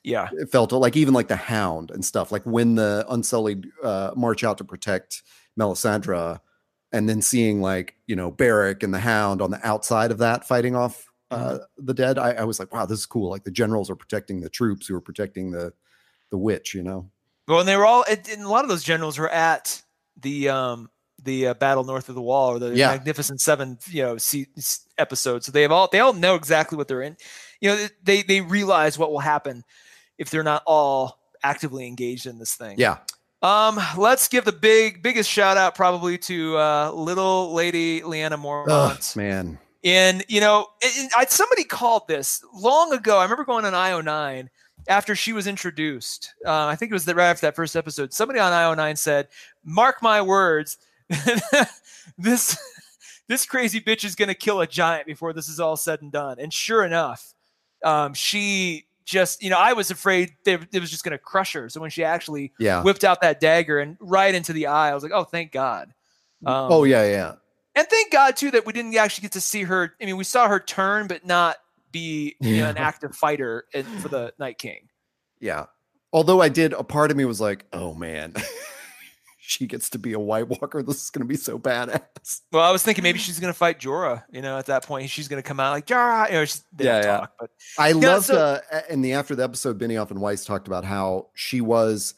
[0.03, 4.11] Yeah, it felt like even like the hound and stuff like when the unsullied uh
[4.17, 5.23] march out to protect
[5.59, 6.41] melisandre
[6.93, 10.47] and then seeing like you know Beric and the hound on the outside of that
[10.47, 13.51] fighting off uh the dead I, I was like wow this is cool like the
[13.51, 15.73] generals are protecting the troops who are protecting the
[16.31, 17.11] the witch you know
[17.49, 19.83] Well, and they were all, and a lot of those generals were at
[20.21, 20.91] the um
[21.25, 22.89] the uh, battle north of the wall or the Yeah.
[22.93, 24.47] Magnificent Seven, you know, se-
[24.99, 25.45] episode.
[25.45, 27.17] So they have all they all know exactly what they're in.
[27.61, 29.65] You know, they they realize what will happen
[30.19, 32.77] if they're not all actively engaged in this thing.
[32.79, 32.99] yeah
[33.43, 38.67] Um, let's give the big biggest shout out probably to uh, little lady Lyanna Mormont.
[38.69, 43.19] Ugh, man And you know, it- I, somebody called this long ago.
[43.19, 44.49] I remember going on IO9
[44.89, 46.35] after she was introduced.
[46.47, 48.13] Uh, I think it was the, right after that first episode.
[48.13, 49.29] Somebody on IO9 said,
[49.65, 50.77] "Mark my words,
[52.19, 52.57] this
[53.29, 56.13] this crazy bitch is going to kill a giant before this is all said and
[56.13, 57.35] done." And sure enough,
[57.85, 61.53] um, she just you know I was afraid they, it was just going to crush
[61.53, 61.69] her.
[61.69, 64.95] So when she actually yeah whipped out that dagger and right into the eye, I
[64.95, 65.93] was like, "Oh, thank God."
[66.47, 67.35] Um, oh yeah yeah
[67.75, 69.95] and thank God too that we didn't actually get to see her.
[70.01, 71.57] I mean, we saw her turn, but not
[71.95, 74.89] be you know, an active fighter in, for the Night King.
[75.41, 75.67] yeah
[76.13, 78.35] although i did a part of me was like oh man
[79.47, 82.63] she gets to be a white walker this is going to be so badass Well,
[82.63, 84.23] I was thinking maybe she's going to fight Jorah.
[84.33, 86.29] You know, at that point, she's going to come out like Jorah.
[86.29, 86.47] You know,
[86.85, 87.17] Yeah, yeah.
[87.19, 88.39] talk, but I Yeah, loved so-
[88.73, 92.15] uh, in the after the episode, Benioff and Weiss talked about how she was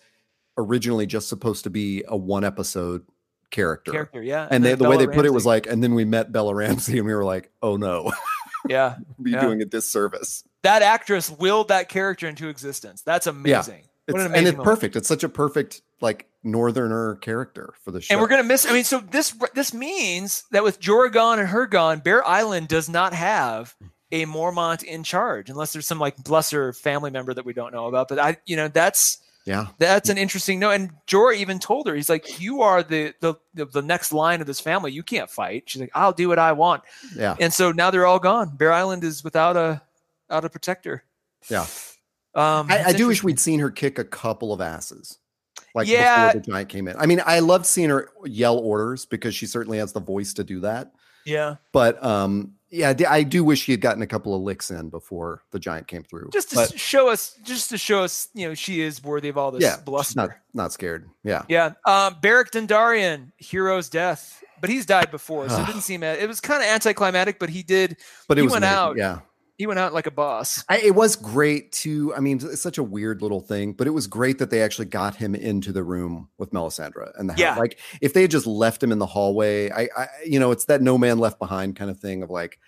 [0.56, 3.04] originally just supposed to be a one episode
[3.50, 3.90] character.
[3.92, 4.46] character, yeah.
[4.50, 6.30] And they, then the way they Bella put it was like, and then we met
[6.32, 8.12] Bella Ramsey and we were like, oh no,
[8.68, 9.40] yeah, we're Yeah.
[9.40, 10.44] doing a disservice.
[10.62, 13.02] that actress willed that character into existence.
[13.02, 13.82] That's amazing.
[14.06, 14.64] It's, an and it's moment.
[14.64, 14.96] perfect.
[14.96, 18.14] It's such a perfect like northerner character for the show.
[18.14, 18.66] And we're gonna miss.
[18.66, 22.68] I mean, so this this means that with Jorah gone and her gone, Bear Island
[22.68, 23.74] does not have
[24.12, 27.86] a Mormont in charge, unless there's some like lesser family member that we don't know
[27.86, 28.08] about.
[28.08, 30.72] But I, you know, that's yeah, that's an interesting note.
[30.72, 34.40] And Jorah even told her, he's like, "You are the the the, the next line
[34.40, 34.92] of this family.
[34.92, 36.82] You can't fight." She's like, "I'll do what I want."
[37.16, 38.56] yeah, And so now they're all gone.
[38.56, 39.82] Bear Island is without a
[40.30, 41.04] out a protector.
[41.48, 41.66] yeah.
[42.36, 45.18] Um, I, I do wish we'd seen her kick a couple of asses.
[45.74, 46.26] Like Yeah.
[46.28, 46.96] before the giant came in.
[46.98, 50.44] I mean, I loved seeing her yell orders because she certainly has the voice to
[50.44, 50.92] do that.
[51.24, 51.56] Yeah.
[51.72, 55.42] But um, yeah, I do wish she had gotten a couple of licks in before
[55.50, 56.30] the giant came through.
[56.32, 59.36] Just to But, show us, just to show us, you know, she is worthy of
[59.38, 60.16] all this yeah, bluster.
[60.20, 61.08] not not scared.
[61.24, 61.72] Yeah, Yeah.
[61.84, 66.02] Um, Beric Dondarrion, hero's death, but he's died before, so it didn't seem.
[66.02, 67.96] It was kind of anticlimactic, but he did.
[68.28, 68.78] but it He went amazing.
[68.78, 68.96] out.
[68.96, 69.18] Yeah,
[69.56, 70.64] He went out like a boss.
[70.68, 72.14] I, it was great to.
[72.14, 74.86] I mean, it's such a weird little thing, but it was great that they actually
[74.86, 77.40] got him into the room with Melisandre and the house.
[77.40, 77.56] Yeah.
[77.56, 80.66] Like if they had just left him in the hallway, I, I, you know, it's
[80.66, 82.58] that no man left behind kind of thing of like.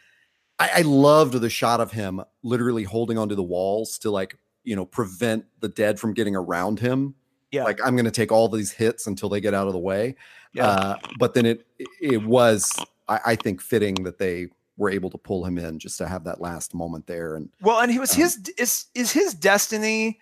[0.61, 4.77] I, I loved the shot of him literally holding onto the walls to like you
[4.77, 7.15] know prevent the dead from getting around him.
[7.51, 7.65] Yeah.
[7.65, 10.17] Like I'm going to take all these hits until they get out of the way.
[10.53, 10.67] Yeah.
[10.67, 11.67] Uh, but then it
[12.01, 12.79] it was
[13.09, 16.25] I, I think fitting that they were able to pull him in just to have
[16.25, 20.21] that last moment there and Well, and he was Um, his is is his destiny.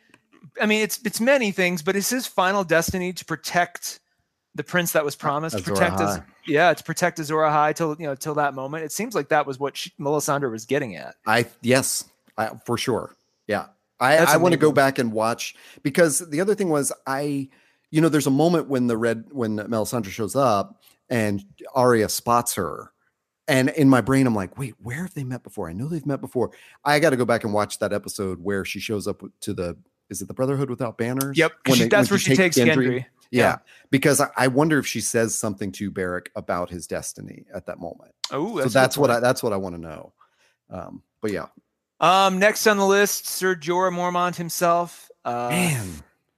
[0.61, 4.00] I mean, it's it's many things, but is his final destiny to protect
[4.54, 5.54] the prince that was promised?
[5.57, 6.24] Azor protect us, Ahai.
[6.46, 8.84] yeah, to protect Azor Ahai till you know till that moment.
[8.84, 11.14] It seems like that was what she, Melisandre was getting at.
[11.26, 13.14] I yes, I, for sure.
[13.46, 13.66] Yeah.
[13.98, 17.48] I, That's I want to go back and watch because the other thing was I,
[17.90, 21.42] you know, there's a moment when the red when Melisandre shows up and
[21.74, 22.92] Arya spots her.
[23.49, 25.68] And in my brain, I'm like, wait, where have they met before?
[25.68, 26.51] I know they've met before.
[26.84, 29.76] I got to go back and watch that episode where she shows up to the,
[30.11, 31.38] is it the Brotherhood Without Banners?
[31.38, 33.05] yep When she- they- that's when where she takes Gendry.
[33.30, 33.42] Yeah.
[33.42, 33.57] Yeah.
[33.90, 37.78] Because I, I wonder if she says something to Beric about his destiny at that
[37.80, 38.12] moment.
[38.32, 40.12] Oh, so that's what I, that's what I want to know.
[40.70, 41.47] Um, but yeah,
[42.01, 45.09] Um, next on the list, Sir Jorah Mormont himself.
[45.24, 45.88] Uh, man,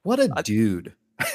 [0.02, 0.94] what a I- dude.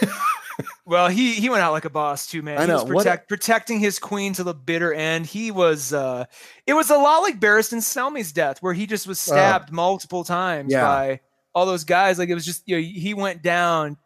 [0.86, 2.58] Well, he he went out like a boss too, man.
[2.58, 5.26] I He was know, what a- protecting his queen to the bitter end.
[5.26, 5.94] He was.
[5.94, 6.26] uh
[6.68, 10.72] It was a lot like Barristan Selmy's death, where he just was stabbed multiple times
[10.72, 10.84] Yeah.
[10.84, 11.20] by
[11.56, 12.20] all those guys.
[12.20, 13.98] Like it was just you know he went down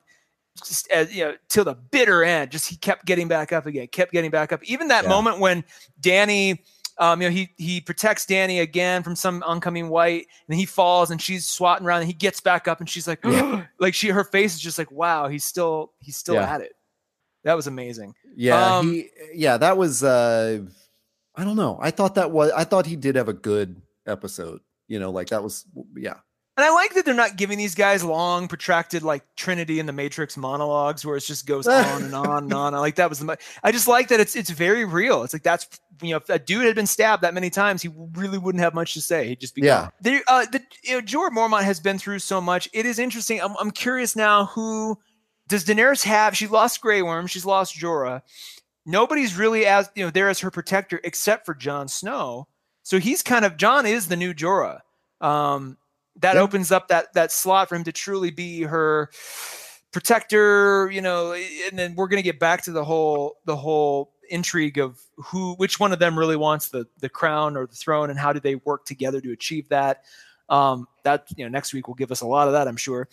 [0.65, 2.51] just as you know till the bitter end.
[2.51, 4.63] Just he kept getting back up again, kept getting back up.
[4.63, 5.09] Even that Yeah.
[5.09, 5.63] moment when
[6.01, 6.59] Dany.
[6.99, 11.11] Um, you know, he he protects Dany again from some oncoming white, and he falls,
[11.11, 13.65] and she's swatting around, and he gets back up, and she's like, Yeah.
[13.79, 16.53] like she, her face is just like, wow, he's still, he's still Yeah.
[16.55, 16.73] at it.
[17.43, 18.13] That was amazing.
[18.35, 20.59] Yeah, Um, he yeah, that was uh
[21.35, 21.77] I don't know.
[21.81, 24.59] I thought that was I thought he did have a good episode.
[24.87, 26.15] You know, like that was yeah.
[26.57, 29.93] And I like that they're not giving these guys long, protracted like Trinity and the
[29.93, 32.73] Matrix monologues where it just goes on and on and on.
[32.73, 33.25] I like that was the.
[33.25, 35.21] mo- I just like that it's it's very real.
[35.21, 35.67] It's like that's
[36.01, 38.73] you know if a dude had been stabbed that many times, he really wouldn't have
[38.73, 39.27] much to say.
[39.27, 39.89] He'd just be Yeah.
[40.01, 42.67] There, uh, the you know Jorah Mormont has been through so much.
[42.73, 43.39] It is interesting.
[43.39, 44.97] I'm I'm curious now who
[45.47, 46.35] does Daenerys have?
[46.35, 47.27] She lost Grey Worm.
[47.27, 48.21] She's lost Jorah.
[48.83, 52.47] Nobody's really as you know there as her protector except for Jon Snow.
[52.81, 54.79] So he's kind of Jon is the new Jorah.
[55.21, 55.77] Um,
[56.21, 56.41] that Yeah.
[56.41, 59.09] opens up that that slot for him to truly be her
[59.91, 60.89] protector.
[60.91, 64.99] You know, and then we're gonna get back to the whole the whole intrigue of
[65.15, 68.33] who which one of them really wants the the crown or the throne and how
[68.33, 70.03] do they work together to achieve that.
[70.49, 73.09] Um, that you know next week will give us a lot of that, I'm sure.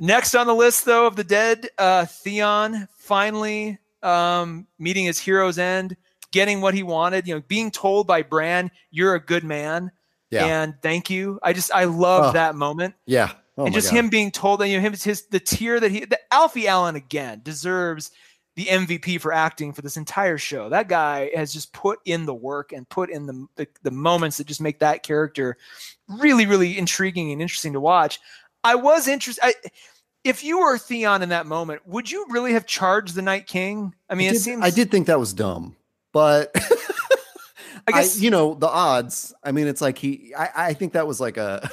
[0.00, 5.58] Next on the list, though, of the dead, uh, Theon finally um, meeting his hero's
[5.58, 5.96] end,
[6.30, 7.26] getting what he wanted.
[7.26, 9.92] You know, being told by Bran, "You're a good man,"
[10.32, 10.46] Yeah.
[10.46, 11.38] and thank you.
[11.42, 13.32] I just I love Oh, that moment, yeah.
[13.58, 13.98] Oh and just God.
[13.98, 16.96] him being told that you know him his the tear that he the Alfie Allen
[16.96, 18.10] again deserves
[18.56, 20.68] the MVP for acting for this entire show.
[20.68, 24.38] That guy has just put in the work and put in the, the the moments
[24.38, 25.56] that just make that character
[26.08, 28.18] really really intriguing and interesting to watch.
[28.64, 29.44] I was interested.
[29.44, 29.54] I,
[30.24, 33.92] if you were Theon in that moment, would you really have charged the Night King?
[34.08, 35.74] I mean, I it seems I did think that was dumb,
[36.12, 36.54] but
[37.88, 39.34] I guess you know the odds.
[39.42, 40.34] I mean, it's like he.
[40.36, 41.68] I, I think that was like a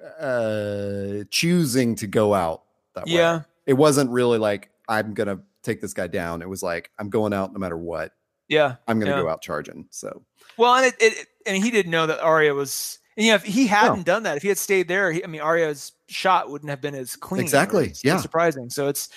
[0.20, 2.62] uh choosing to go out
[2.94, 3.12] that way.
[3.12, 3.42] Yeah.
[3.66, 6.42] It wasn't really like I'm gonna take this guy down.
[6.42, 8.12] It was like I'm going out no matter what.
[8.48, 8.76] yeah.
[8.86, 9.22] I'm gonna Yeah.
[9.22, 9.86] go out charging.
[9.90, 10.22] So
[10.56, 12.98] Well, and it, it and he didn't know that Arya was.
[13.16, 15.26] And, you know, if he hadn't done that, if he had stayed there, he, I
[15.26, 17.40] mean, Arya's shot wouldn't have been as clean.
[17.42, 18.18] Exactly, yeah.
[18.18, 18.68] surprising.
[18.68, 19.08] So it's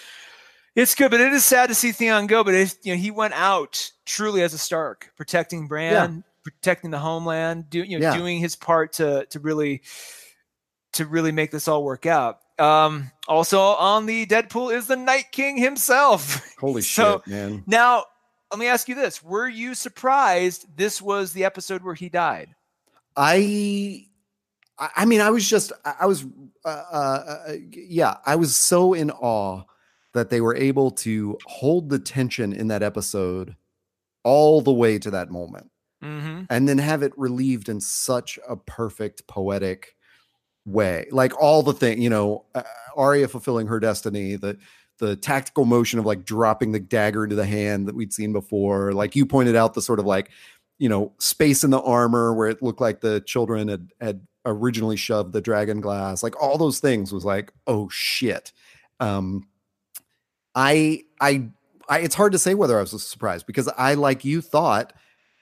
[0.82, 2.44] it's good, but it is sad to see Theon go.
[2.44, 7.00] But if you know, he went out truly as a Stark, protecting Bran, protecting the
[7.00, 8.18] homeland, do, you know, Yeah.
[8.18, 9.82] doing his part to to really
[10.94, 12.40] to really make this all work out.
[12.58, 16.42] Um, also on the Deadpool is the Night King himself.
[16.60, 17.64] holy So- shit, man.
[17.68, 18.06] Now,
[18.52, 22.56] let me ask you this: Were you surprised this was the episode where he died?
[23.16, 24.06] I,
[24.78, 26.26] I mean, I was just, I I was,
[26.64, 29.64] uh, uh, uh, yeah, I was so in awe
[30.14, 33.55] that they were able to hold the tension in that episode
[34.24, 35.70] all the way to that moment
[36.03, 36.43] Mm-hmm.
[36.49, 39.97] and then have it relieved in such a perfect poetic
[40.66, 41.07] way.
[41.12, 42.64] Like all the thing you know uh,
[42.95, 44.57] Arya fulfilling her destiny the
[44.99, 48.93] the tactical motion of like dropping the dagger into the hand that we'd seen before.
[48.93, 50.30] Like you pointed out the sort of like
[50.78, 54.95] you know space in the armor where it looked like the children had had originally
[54.95, 56.24] shoved the dragon glass.
[56.24, 58.53] Like all those things was like oh shit.
[59.01, 59.49] Um
[60.56, 61.47] i i
[61.89, 64.93] i it's hard to say whether i was surprised because i like you thought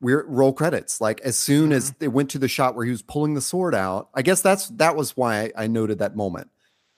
[0.02, 2.04] we're roll credits like as soon as Mm-hmm.
[2.04, 4.68] it went to the shot where he was pulling the sword out i guess that's
[4.70, 6.50] that was why i noted that moment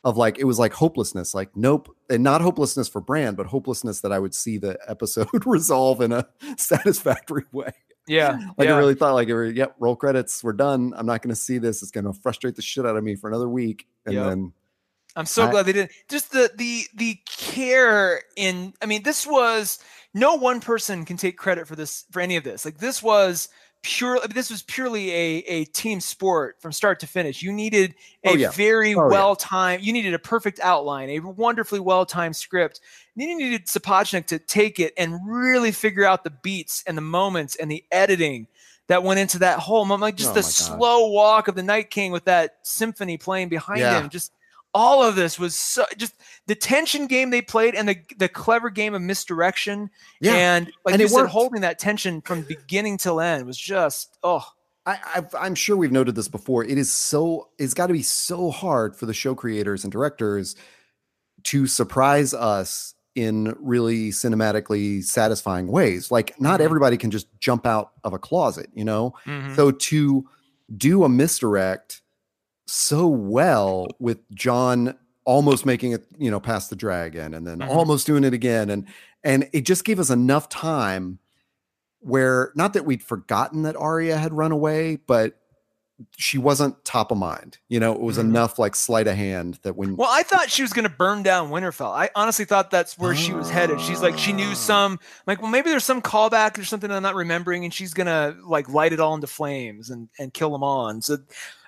[0.04, 4.02] of like it was like hopelessness like nope and not hopelessness for Bran but hopelessness
[4.02, 7.72] that i would see the episode resolve in a satisfactory way
[8.08, 8.32] Yeah.
[8.58, 8.76] like yeah.
[8.76, 10.94] I really thought, like, yep, roll credits, we're done.
[10.98, 11.84] I'm not going to see this.
[11.84, 14.26] It's going to frustrate the shit out of me for another week, and Yep.
[14.26, 14.54] then
[15.16, 15.90] I'm so I- glad they did.
[16.10, 18.74] Just the the the care in.
[18.82, 19.80] I mean, this was
[20.14, 22.66] no one person can take credit for this for any of this.
[22.66, 23.50] Like this was
[23.82, 24.20] pure.
[24.34, 27.42] This was purely a a team sport from start to finish.
[27.42, 28.52] You needed a Oh, yeah.
[28.52, 29.84] very Oh, well timed.
[29.84, 32.80] You needed a perfect outline, a wonderfully well timed script.
[33.18, 37.02] And you needed Sapochnik to take it and really figure out the beats and the
[37.02, 38.48] moments and the editing
[38.88, 40.02] that went into that whole moment.
[40.02, 43.80] Like just Oh the slow walk of the Night King with that symphony playing behind
[43.82, 44.02] Yeah.
[44.02, 44.10] him.
[44.10, 44.32] Just
[44.74, 46.14] all of this was so just
[46.48, 49.90] the tension game they played and the the clever game of misdirection
[50.22, 53.58] yeah, and like And you it said, holding that tension from beginning till end was
[53.58, 54.46] just oh
[54.86, 56.64] I, I've, I'm sure we've noted this before.
[56.64, 57.50] It is so.
[57.60, 60.56] It's got to be so hard for the show creators and directors
[61.44, 66.10] to surprise us in really cinematically satisfying ways.
[66.10, 66.64] Like, not Mhm.
[66.64, 69.14] everybody can just jump out of a closet, you know.
[69.26, 69.56] mhm.
[69.56, 70.28] So to
[70.76, 72.02] do a misdirect
[72.72, 74.96] so well with Jon
[75.26, 77.68] almost making it, you know, past the dragon and then Mhm.
[77.70, 78.86] almost doing it again and
[79.24, 81.20] and it just gave us enough time
[82.00, 85.36] where not that we'd forgotten that Arya had run away, but
[86.16, 87.58] she wasn't top of mind.
[87.68, 88.22] You know, it was Mhm.
[88.22, 91.22] enough like sleight of hand that when well i thought she was going to burn
[91.24, 94.54] down winterfell i honestly thought that's where she was headed she's like she knew Ah.
[94.54, 98.08] some like well maybe there's some callback or something i'm not remembering and she's going
[98.08, 101.18] to like light it all into flames and and kill them all and so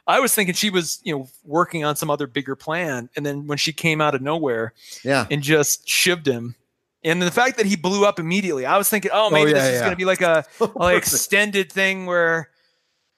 [0.08, 3.48] i was thinking she was you know working on some other bigger plan and then
[3.48, 4.74] when she came out of nowhere
[5.04, 5.26] yeah.
[5.30, 6.56] and just shivved him.
[7.04, 9.56] And the fact that he blew up immediately, I was thinking, oh, oh maybe yeah,
[9.56, 9.80] this is yeah.
[9.80, 10.46] going to be like a
[10.76, 12.50] like extended thing where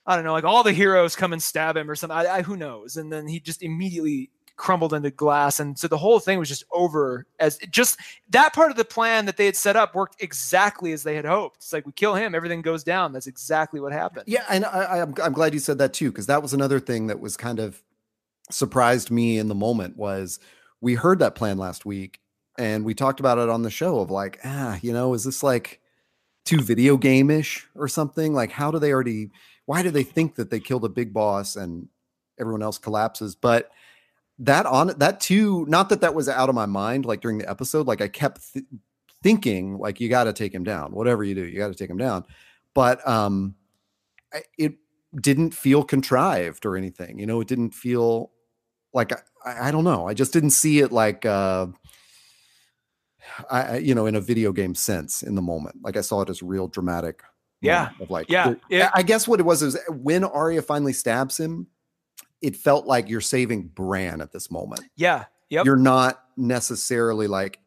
[0.05, 2.17] I don't know, like all the heroes come and stab him or something.
[2.17, 2.95] I, I, who knows?
[2.95, 6.64] And then he just immediately crumbled into glass, and so the whole thing was just
[6.72, 7.26] over.
[7.39, 7.99] As just
[8.30, 11.26] that part of the plan that they had set up worked exactly as they had
[11.26, 11.58] hoped.
[11.58, 13.14] It's like we kill him, everything goes down.
[13.14, 14.26] That's exactly what happened.
[14.28, 16.80] Yeah, and I, I, I'm I'm glad you said that too, because that was another
[16.80, 17.82] thing that was kind of
[18.51, 20.39] surprised me in the moment was
[20.82, 22.20] we heard that plan last week
[22.58, 25.41] and we talked about it on the show of like, ah, you know, is this
[25.41, 25.80] like
[26.45, 28.34] too video game-ish or something?
[28.34, 29.32] Like, how do they already
[29.66, 31.88] why do they think that they killed a big boss and
[32.39, 33.34] everyone else collapses?
[33.34, 33.72] But
[34.46, 37.50] that on that too, not that that was out of my mind, like during the
[37.50, 38.66] episode, like I kept th-
[39.22, 41.89] thinking like you got to take him down, whatever you do, you got to take
[41.89, 42.26] him down.
[42.74, 43.56] But um
[44.58, 44.74] it
[45.16, 48.32] didn't feel contrived or anything you know it didn't feel
[48.94, 49.14] like
[49.46, 51.68] I, I don't know i just didn't see it like uh
[53.50, 56.30] I, you know in a video game sense in the moment like i saw it
[56.32, 57.22] as real dramatic
[57.62, 58.50] Yeah, of like yeah,
[58.88, 61.68] it- i guess what it was is when Arya finally stabs him
[62.44, 65.26] it felt like you're saving bran at this moment Yeah.
[65.50, 65.66] Yep.
[65.66, 67.60] you're not necessarily like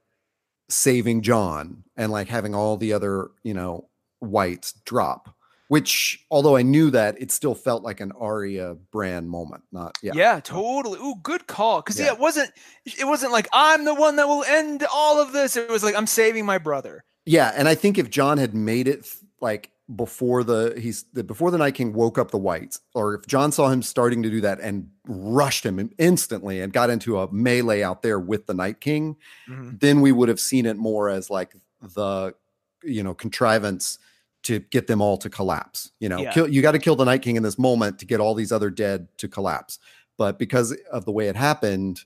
[0.69, 3.89] saving Jon and like having all the other, you know,
[4.21, 5.35] whites drop.
[5.69, 9.65] Which, although I knew that, it still felt like an Arya Bran moment.
[9.73, 11.01] Not yeah, Yeah, totally.
[11.01, 11.81] Ooh, good call.
[11.83, 12.07] Because yeah.
[12.07, 12.13] Yeah.
[12.13, 12.51] it wasn't.
[12.85, 15.57] It wasn't like I'm the one that will end all of this.
[15.57, 17.05] It was like I'm saving my brother.
[17.25, 17.53] yeah.
[17.57, 21.59] And I think if Jon had made it like before the he's the, before the
[21.59, 24.61] Night King woke up the whites, or if Jon saw him starting to do that
[24.61, 29.17] and rushed him instantly and got into a melee out there with the Night King,
[29.49, 29.77] mm-hmm.
[29.79, 32.35] then we would have seen it more as like the
[32.83, 33.99] you know contrivance
[34.43, 36.19] to get them all to collapse you know?
[36.19, 36.33] Yeah.
[36.33, 38.53] kill, you got to kill the night king in this moment to get all these
[38.53, 39.81] other dead to collapse.
[40.17, 42.05] But because of the way it happened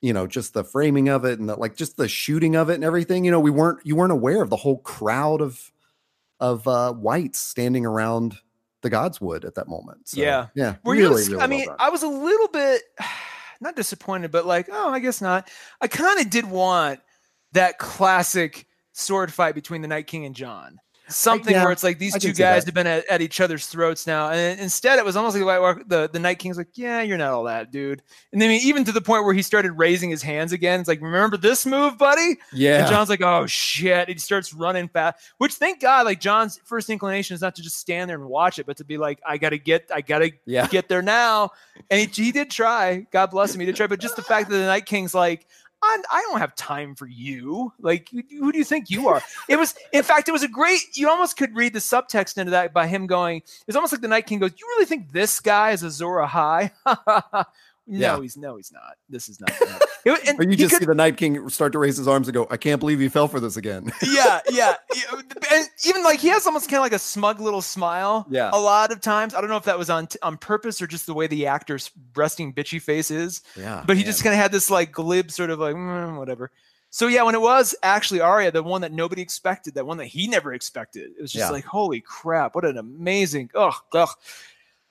[0.00, 2.74] you know just the framing of it and the, like just the shooting of it
[2.74, 5.72] and everything you know we weren't you weren't aware of the whole crowd of
[6.40, 8.36] of uh whites standing around
[8.82, 10.46] the godswood at that moment so, Yeah.
[10.54, 11.30] yeah Were really, you?
[11.32, 11.66] really I mean.
[11.78, 12.82] I was a little bit
[13.60, 15.48] not disappointed, but like, oh, I guess not.
[15.80, 17.00] I kind of did want
[17.52, 20.78] that classic sword fight between the Night King and Jon.
[21.08, 23.66] Something yeah, where it's like these I two guys have been at, at each other's
[23.66, 27.16] throats now, and instead it was almost like the the Night King's like, yeah, you're
[27.16, 28.02] not all that, dude.
[28.32, 30.80] And then even to the point where he started raising his hands again.
[30.80, 32.38] It's like, remember this move, buddy?
[32.52, 34.08] yeah And Jon's like, oh shit.
[34.08, 37.78] He starts running fast, which thank God, like Jon's first inclination is not to just
[37.78, 40.66] stand there and watch it, but to be like, I gotta get, I gotta yeah
[40.66, 41.50] get there now.
[41.90, 43.06] And he, he did try.
[43.12, 43.60] God bless him.
[43.60, 43.86] He did try.
[43.86, 45.46] But just the fact that the Night King's like,
[45.86, 47.72] I, I don't have time for you.
[47.80, 49.22] Like, who, do you think you are?
[49.48, 50.80] it was, in fact, it was a great.
[50.96, 53.42] You almost could read the subtext into that by him going.
[53.66, 56.70] It's almost like the Night King goes, "You really think this guy is Azor Ahai?"
[57.86, 58.20] No, Yeah.
[58.20, 58.96] he's no, he's not.
[59.08, 59.50] This is not.
[60.06, 62.28] It- and Or you just could- see the Night King start to raise his arms
[62.28, 63.90] and go, I can't believe he fell for this again.
[64.06, 65.20] yeah, yeah, yeah.
[65.50, 68.24] And even like he has almost kind of like a smug little smile.
[68.30, 68.50] Yeah.
[68.52, 71.06] A lot of times, I don't know if that was on on purpose or just
[71.06, 73.82] the way the actor's resting bitchy face is, yeah.
[73.84, 76.52] but he just kind of had this like glib sort of like "Mm, whatever.
[76.90, 80.06] So yeah, when it was actually Arya, the one that nobody expected, that one that
[80.06, 81.50] he never expected, it was just Yeah.
[81.50, 84.08] like, holy crap, what an amazing, ugh, ugh.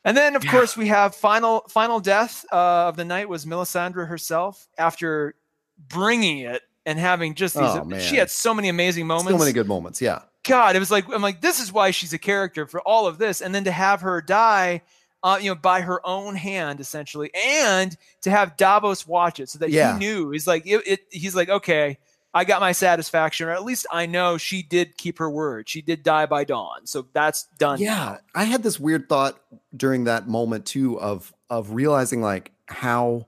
[0.05, 4.07] And then of course we have final final death uh, of the night was Melisandre
[4.07, 5.33] herself after
[5.89, 7.63] bringing it and having just these.
[7.63, 7.99] Oh, man.
[7.99, 9.31] she had so many amazing moments.
[9.31, 9.99] so many good moments.
[10.01, 10.21] Yeah.
[10.43, 13.17] God, it was like I'm like this is why she's a character for all of
[13.17, 14.83] this, and then to have her die,
[15.23, 19.57] uh, you know, by her own hand essentially, and to have Davos watch it so
[19.57, 19.93] that Yeah.
[19.93, 20.99] he knew he's like it, it.
[21.09, 21.97] He's like, okay,
[22.35, 25.69] I got my satisfaction, or at least I know she did keep her word.
[25.69, 27.79] She did die by dawn, so that's done.
[27.79, 29.39] Yeah, I had this weird thought
[29.75, 33.25] during that moment too of of realizing like how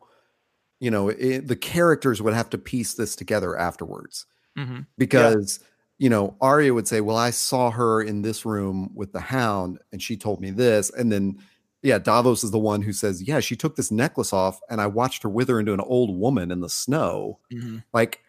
[0.82, 4.26] you know it, the characters would have to piece this together afterwards
[4.58, 4.86] Mhm.
[4.98, 5.60] because
[5.98, 9.80] you know Arya would say, "Well, I saw her in this room with the Hound,
[9.92, 11.40] and she told me this," and then
[11.82, 14.88] yeah, Davos is the one who says, "Yeah, she took this necklace off, and I
[14.88, 17.84] watched her wither into an old woman in the snow." Mhm.
[17.94, 18.20] Like,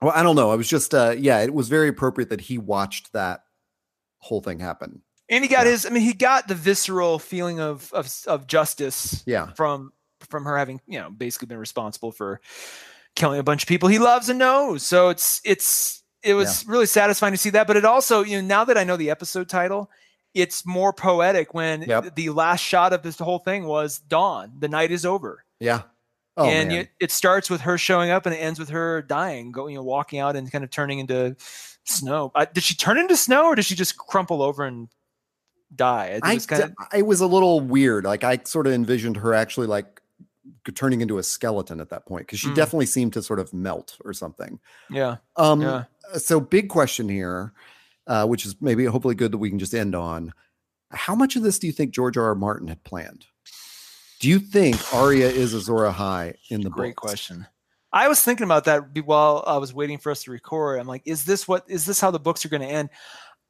[0.00, 0.50] well, I don't know.
[0.50, 3.40] I was just uh, yeah, it was very appropriate that he watched that
[4.18, 5.02] whole thing happen.
[5.30, 5.72] And he got Yeah.
[5.72, 5.86] his.
[5.86, 9.52] I mean, he got the visceral feeling of of of justice Yeah.
[9.54, 9.92] from
[10.28, 12.40] from her having you know basically been responsible for
[13.14, 14.82] killing a bunch of people he loves and knows.
[14.82, 17.66] So it's it's it was really satisfying to see that.
[17.66, 19.90] But it also you know now that I know the episode title,
[20.34, 22.14] it's more poetic when Yep.
[22.16, 24.52] the last shot of this whole thing was dawn.
[24.58, 25.82] The night is over, Yeah.
[26.40, 29.50] Oh and you, it starts with her showing up and it ends with her dying,
[29.52, 31.36] going you know walking out and kind of turning into
[31.84, 32.30] snow.
[32.34, 34.88] Uh, did she turn into snow or did she just crumple over and
[35.74, 36.06] die?
[36.06, 38.04] It I was kind of it was a little weird.
[38.04, 40.00] Like I sort of envisioned her actually like
[40.74, 42.54] turning into a skeleton at that point because she Mm.
[42.54, 44.60] definitely seemed to sort of melt or something.
[44.90, 45.84] yeah Um yeah.
[46.18, 47.52] so big question here,
[48.06, 50.32] uh, which is maybe hopefully good that we can just end on.
[50.90, 52.26] How much of this do you think George R.
[52.26, 52.34] R.
[52.34, 53.26] Martin had planned?
[54.20, 56.78] Do you think Arya is Azor Ahai in the book?
[56.78, 57.10] Great books?
[57.10, 57.46] question.
[57.92, 60.78] I was thinking about that while I was waiting for us to record.
[60.78, 62.90] I'm like, is this what is this how the books are going to end?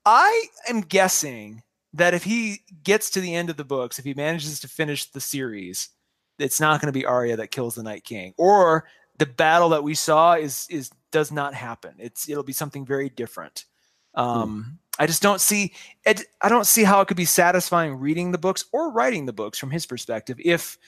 [0.05, 1.63] I am guessing
[1.95, 5.11] that if he gets to the end of the books, if he manages to finish
[5.11, 5.89] the series,
[6.39, 8.85] it's not going to be Arya that kills the Night King, or
[9.19, 11.95] the battle that we saw is is does not happen.
[11.99, 13.65] It's it'll be something very different.
[14.15, 15.73] Um, I just don't see
[16.05, 16.25] it.
[16.43, 19.59] I don't see how it could be satisfying reading the books or writing the books
[19.59, 20.79] from his perspective if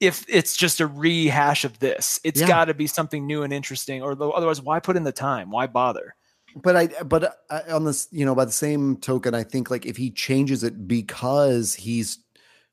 [0.00, 2.20] if it's just a rehash of this.
[2.24, 2.48] It's Yeah.
[2.48, 5.50] got to be something new and interesting, or otherwise, why put in the time?
[5.50, 6.14] Why bother?
[6.56, 9.84] But I, but I, on this, you know, by the same token, I think like
[9.86, 12.18] if he changes it because he's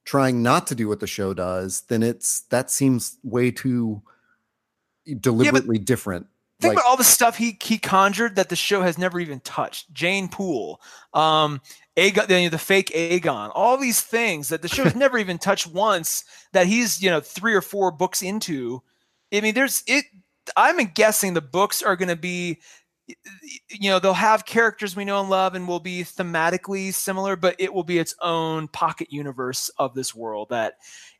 [0.05, 4.01] trying not to do what the show does, then it's that seems way too
[5.19, 6.27] deliberately different.
[6.59, 9.39] Think Like- about all the stuff he he conjured that the show has never even
[9.41, 9.93] touched.
[9.93, 10.81] Jeyne Poole,
[11.13, 11.61] um,
[11.95, 15.67] Aegon, the, the fake Aegon, all these things that the show has never even touched
[15.67, 16.23] once.
[16.53, 18.81] That he's you know three or four books into.
[19.31, 20.05] I mean, there's it.
[20.55, 22.59] I'm guessing the books are going to be,
[23.69, 27.55] you know, they'll have characters we know and love, and will be thematically similar, but
[27.59, 30.75] it will be its own pocket universe of this world that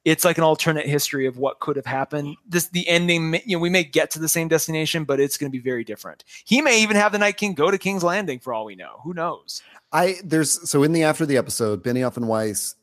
[0.08, 2.38] it's like an alternate history of what could have happened.
[2.48, 5.52] This the ending, you know, we may get to the same destination, but it's going
[5.52, 6.24] to be very different.
[6.46, 9.02] He may even have the Night King go to King's Landing for all we know.
[9.04, 9.62] Who knows?
[9.92, 12.76] I there's so in the after the episode, Benioff and Weiss,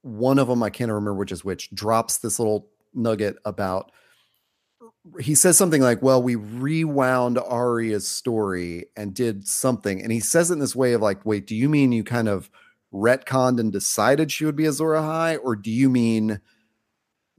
[0.00, 3.92] one of them I can't remember which is which, drops this little nugget about.
[5.20, 10.50] He says something like, "Well, we rewound Arya's story and did something," and he says
[10.50, 12.48] it in this way of like, "Wait, do you mean you kind of
[12.90, 16.40] retconned and decided she would be Azor Ahai, or do you mean?"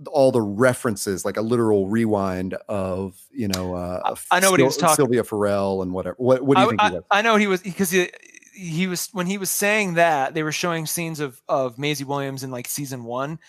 [0.07, 4.65] All the references like a literal rewind of you know uh I know what he
[4.65, 7.03] was talking- Syrio Forel and whatever what, what do you I, think I, he was
[7.11, 8.09] I know he was because he,
[8.53, 12.43] he was when he was saying that they were showing scenes of of Maisie Williams
[12.43, 13.39] in like season one.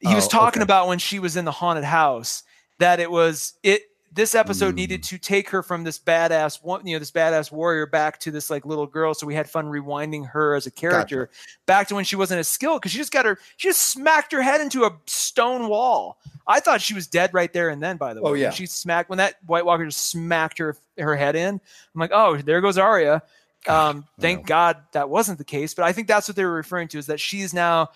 [0.00, 0.64] He was Oh, talking okay.
[0.64, 2.42] about when she was in the haunted house
[2.80, 3.82] that it was it.
[4.14, 4.76] This episode Mm.
[4.76, 8.30] needed to take her from this badass one, you know, this badass warrior back to
[8.30, 9.14] this like little girl.
[9.14, 11.30] So we had fun rewinding her as a character
[11.64, 14.30] back to when she wasn't as skilled because she just got her, she just smacked
[14.32, 16.18] her head into a stone wall.
[16.46, 17.96] I thought she was dead right there and then.
[17.96, 18.50] By the way, Oh, When yeah.
[18.50, 21.54] she smacked when that White Walker just smacked her her head in.
[21.94, 23.22] I'm like, oh, there goes Arya.
[23.68, 24.44] Um, thank.
[24.44, 27.06] God that wasn't the case, but I think that's what they were referring to is
[27.06, 27.90] that she's now,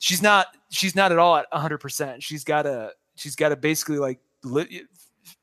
[0.00, 1.78] she's not, she's not at all at 100.
[1.78, 4.82] percent She's got to, she's got to basically like li-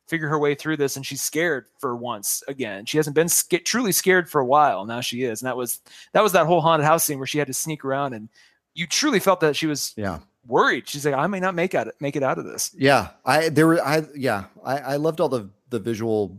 [0.10, 2.86] figure her way through this, and she's scared for once again.
[2.86, 4.86] She hasn't been sca- truly scared for a while.
[4.86, 5.80] Now she is, and that was
[6.14, 8.28] that was that whole haunted house scene where she had to sneak around, and
[8.74, 10.20] you truly felt that she was Yeah.
[10.48, 10.88] worried.
[10.90, 12.72] She's like, I may not make out it make it out of this.
[12.78, 13.10] Yeah.
[13.26, 16.38] I there were I yeah, I, I loved all the the visual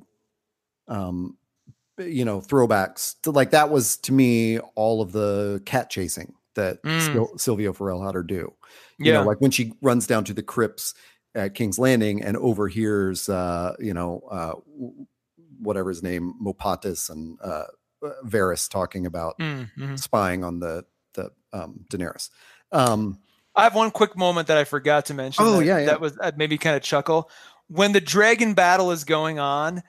[0.88, 1.36] um
[1.98, 6.82] you know throwbacks to like that was to me all of the cat chasing that
[6.82, 7.00] Mm.
[7.06, 8.52] Sil- Syrio Forel had her do.
[8.98, 10.94] You Yeah, know, like when she runs down to the crypts
[11.34, 14.54] at King's Landing and overhears uh, you know, uh
[15.60, 17.64] whatever his name, Mopatis and uh
[18.24, 19.98] Varys talking about Mm, mhm.
[19.98, 22.30] spying on the the um Daenerys.
[22.72, 23.18] Um
[23.54, 25.44] I have one quick moment that I forgot to mention.
[25.44, 25.86] Oh, that, yeah, yeah.
[25.86, 27.30] that was that made me kind of chuckle
[27.68, 29.82] when the dragon battle is going on.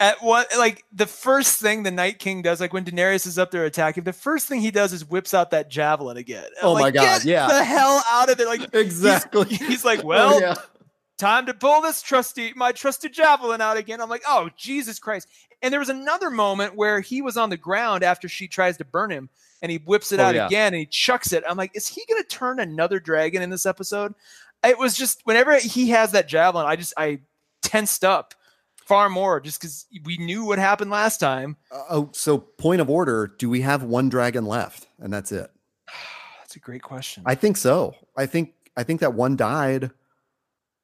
[0.00, 3.52] At what like the first thing the Night King does, like when Daenerys is up
[3.52, 6.44] there attacking, the first thing he does is whips out that javelin again.
[6.60, 7.46] I'm Oh my God, "Get yeah.
[7.46, 8.48] the hell out of there!
[8.48, 9.46] Like exactly.
[9.54, 10.54] he's like, Oh, well, yeah.
[11.16, 14.00] time to pull this trusty my trusted javelin out again.
[14.00, 15.28] I'm like, oh Jesus Christ!
[15.62, 18.84] And there was another moment where he was on the ground after she tries to
[18.84, 19.28] burn him,
[19.62, 20.46] and he whips it Oh, out yeah.
[20.46, 21.44] again and he chucks it.
[21.48, 24.12] I'm like, is he going to turn another dragon in this episode?
[24.64, 27.20] It was just whenever he has that javelin, I just I
[27.62, 28.34] tensed up
[28.86, 31.56] far more just because we knew what happened last time.
[31.70, 35.50] Uh, oh, so point of order: Do we have one dragon left, and that's it?
[36.40, 37.24] That's a great question.
[37.26, 37.94] I think so.
[38.16, 39.90] I think I think that one died.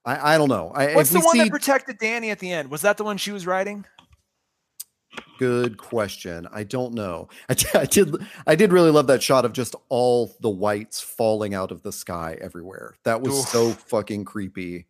[0.04, 0.72] I I don't know.
[0.74, 2.70] I, What's the one see, that protected Dany at the end?
[2.70, 3.84] Was that the one she was riding?
[5.40, 6.46] good question.
[6.52, 7.28] I don't know.
[7.48, 8.14] I, d- I did
[8.46, 11.92] I did really love that shot of just all the whites falling out of the
[11.92, 12.94] sky everywhere.
[13.04, 13.48] That was Oof.
[13.48, 14.86] so fucking creepy.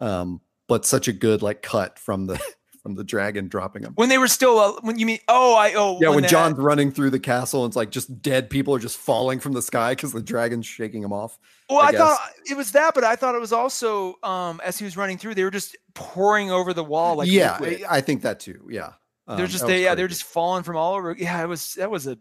[0.00, 2.40] Um, but such a good like cut from the
[2.82, 3.92] from the dragon dropping them.
[3.96, 6.58] When they were still uh, when you mean oh I oh Yeah, when, that- Jon's
[6.58, 9.62] running through the castle, and it's like just dead people are just falling from the
[9.62, 11.38] sky because the dragon's shaking them off.
[11.68, 14.78] Well, I I, thought it was that, but I thought it was also um, as
[14.78, 17.84] he was running through, they were just pouring over the wall like yeah, liquid.
[17.88, 18.66] I think that too.
[18.70, 18.92] Yeah,
[19.26, 21.14] they're Um, just they, yeah they're just falling from all over.
[21.18, 22.16] Yeah, it was that was a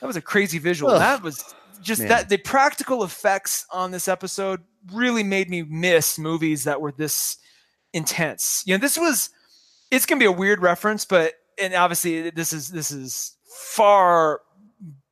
[0.00, 0.92] that was a crazy visual.
[0.92, 0.98] Ugh.
[0.98, 2.08] that was just Man.
[2.08, 4.62] that the practical effects on this episode
[4.92, 7.36] really made me miss movies that were this
[7.94, 8.62] intense.
[8.66, 9.30] You know, this was
[9.90, 14.40] it's gonna be a weird reference, but and obviously this is this is far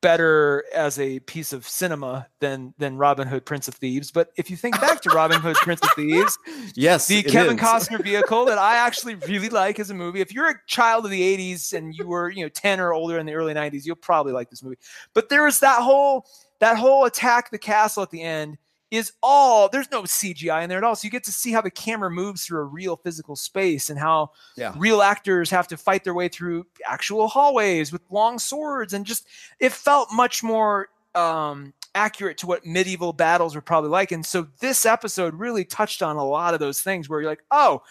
[0.03, 4.11] better as a piece of cinema than than Robin Hood Prince of Thieves.
[4.11, 6.37] But if you think back to Robin Hood Prince of Thieves,
[6.75, 7.63] yes, the Kevin is.
[7.63, 10.21] Costner vehicle that I actually really like as a movie.
[10.21, 13.19] If you're a child of the 80s and you were, you know, 10 or older
[13.19, 14.79] in the early 90s, you'll probably like this movie.
[15.15, 16.27] But there was that whole
[16.59, 18.59] that whole attack the castle at the end
[18.93, 20.95] is all there's no CGI in there at all.
[20.95, 23.99] So you get to see how the camera moves through a real physical space and
[23.99, 24.75] how Yeah.
[24.77, 29.27] real actors have to fight their way through actual hallways with long swords and just
[29.59, 34.47] it felt much more um accurate to what medieval battles were probably like and so
[34.61, 37.83] this episode really touched on a lot of those things where you're like oh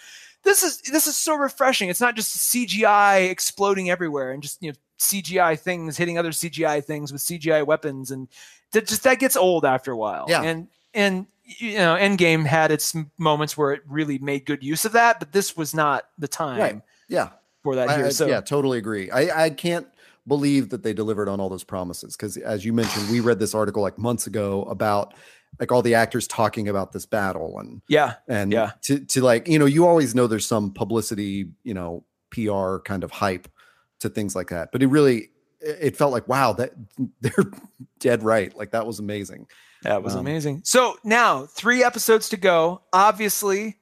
[0.43, 4.71] this is this is so refreshing it's not just cgi exploding everywhere and just you
[4.71, 8.27] know cgi things hitting other cgi things with cgi weapons and
[8.71, 10.41] that just that gets old after a while Yeah.
[10.43, 14.91] and and you know endgame had its moments where it really made good use of
[14.93, 16.81] that but this was not the time Right.
[17.09, 17.29] Yeah,
[17.63, 19.11] for that I, here I- so yeah, totally agree.
[19.11, 19.87] I I can't
[20.27, 23.53] believe that they delivered on all those promises because, as you mentioned, we read this
[23.55, 25.13] article like months ago about
[25.59, 28.71] like all the actors talking about this battle and yeah and Yeah.
[28.83, 33.03] to to like you know you always know there's some publicity you know PR kind
[33.03, 33.49] of hype
[33.99, 36.71] to things like that, but it really it it felt like wow that
[37.19, 37.51] they're
[37.99, 39.47] dead right like that was amazing.
[39.83, 40.61] That was Um, amazing.
[40.63, 42.81] So now three episodes to go.
[42.93, 43.77] Obviously,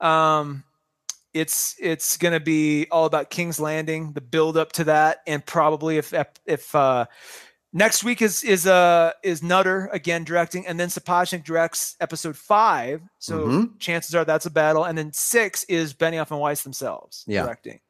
[0.00, 0.64] um,
[1.32, 5.98] it's it's gonna be all about King's Landing, the build up to that, and probably
[5.98, 6.14] if
[6.46, 7.06] if uh,
[7.72, 13.02] next week is is uh is Nutter again directing, and then Sapochnik directs episode five.
[13.18, 13.80] So Mhm.
[13.80, 17.42] chances are that's a battle, and then six is Benioff and Weiss themselves Yeah.
[17.42, 17.80] directing.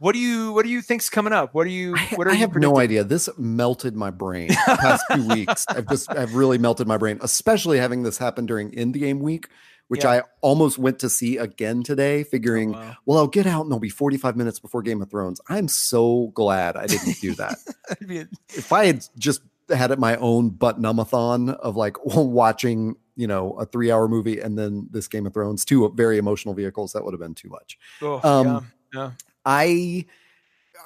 [0.00, 1.54] What do you what do you think's coming up?
[1.54, 3.02] What do you what are I you have no idea.
[3.04, 5.66] This melted my brain the past few weeks.
[5.68, 9.48] I've just I've really melted my brain, especially having this happen during end game week,
[9.88, 10.10] which Yeah.
[10.10, 12.96] I almost went to see again today, figuring, Oh, wow.
[13.06, 15.40] well, I'll get out and it'll be 45 minutes before Game of Thrones.
[15.48, 17.56] I'm so glad I didn't do that.
[17.90, 22.94] I mean, if I had just had it my own butt numathon of like watching,
[23.16, 26.54] you know, a three hour movie and then this Game of Thrones, two very emotional
[26.54, 27.76] vehicles, that would have been too much.
[28.00, 28.60] oh, Um, yeah,
[28.94, 29.10] yeah.
[29.44, 30.06] I,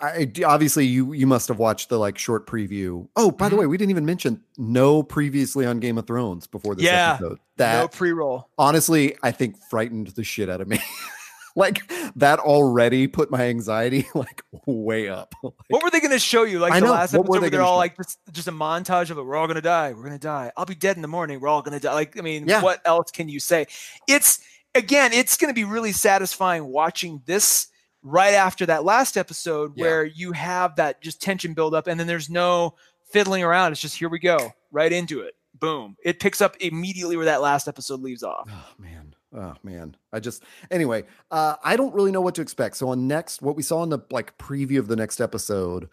[0.00, 3.08] I obviously you you must have watched the like short preview.
[3.16, 3.60] Oh, by the Mhm.
[3.60, 7.14] way, we didn't even mention no previously on Game of Thrones before this Yeah.
[7.14, 7.38] episode.
[7.56, 8.48] That no pre-roll.
[8.58, 10.80] honestly, I think frightened the shit out of me.
[11.54, 11.82] like
[12.16, 15.34] that already put my anxiety like way up.
[15.42, 16.58] Like, What were they going to show you?
[16.58, 16.92] Like I the know.
[16.92, 17.78] last episode were where they they're all show?
[17.78, 19.22] like just, just a montage of it.
[19.24, 19.90] We're all going to die.
[19.92, 20.50] We're going to die.
[20.56, 21.40] I'll be dead in the morning.
[21.40, 21.92] We're all going to die.
[21.94, 22.62] Like I mean, Yeah.
[22.62, 23.66] what else can you say?
[24.08, 24.40] It's
[24.74, 27.66] again, it's going to be really satisfying watching this
[28.02, 29.84] right after that last episode Yeah.
[29.84, 32.74] where you have that just tension build up and then there's no
[33.10, 33.72] fiddling around.
[33.72, 35.34] It's just here we go, right into it.
[35.54, 35.96] Boom.
[36.02, 38.48] It picks up immediately where that last episode leaves off.
[38.50, 39.14] Oh man.
[39.34, 39.96] Oh man.
[40.12, 42.76] I just anyway, uh I don't really know what to expect.
[42.76, 45.88] So on next what we saw in the like preview of the next episode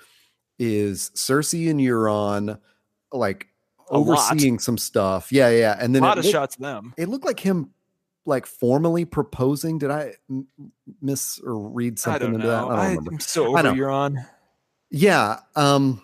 [0.57, 2.59] is Cersei and Euron
[3.11, 3.47] like
[3.91, 4.31] A lot.
[4.31, 5.31] overseeing some stuff.
[5.31, 5.77] Yeah, yeah.
[5.79, 6.93] And then A lot of looked, shots of them.
[6.97, 7.69] it looked like him
[8.29, 9.77] like formally proposing.
[9.79, 10.13] Did I
[11.01, 12.53] miss or read something into that?
[12.55, 13.13] I don't I remember.
[13.13, 13.73] am so I over know.
[13.73, 14.25] you're on.
[14.89, 15.39] Yeah.
[15.55, 16.01] Um,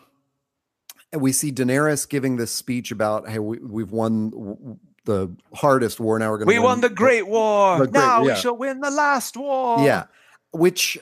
[1.13, 6.19] and we see Daenerys giving this speech about, hey, we, we've won the hardest war.
[6.19, 7.79] Now we're going to We won the Great War.
[7.79, 8.33] the great- now yeah.
[8.33, 9.79] we shall win the last war.
[9.85, 10.05] Yeah.
[10.51, 10.97] Which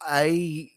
[0.00, 0.70] I.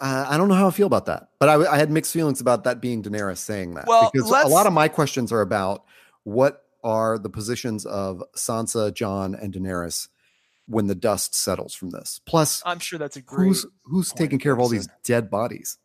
[0.00, 2.40] Uh, I don't know how I feel about that, but I, I had mixed feelings
[2.40, 3.86] about that being Daenerys saying that.
[3.86, 5.84] Well, because a lot of my questions are about
[6.24, 10.08] what are the positions of Sansa, Jon, and Daenerys
[10.66, 12.20] when the dust settles from this.
[12.24, 13.46] Plus, I'm sure that's a great.
[13.48, 15.78] who's who's taking care of all these dead bodies?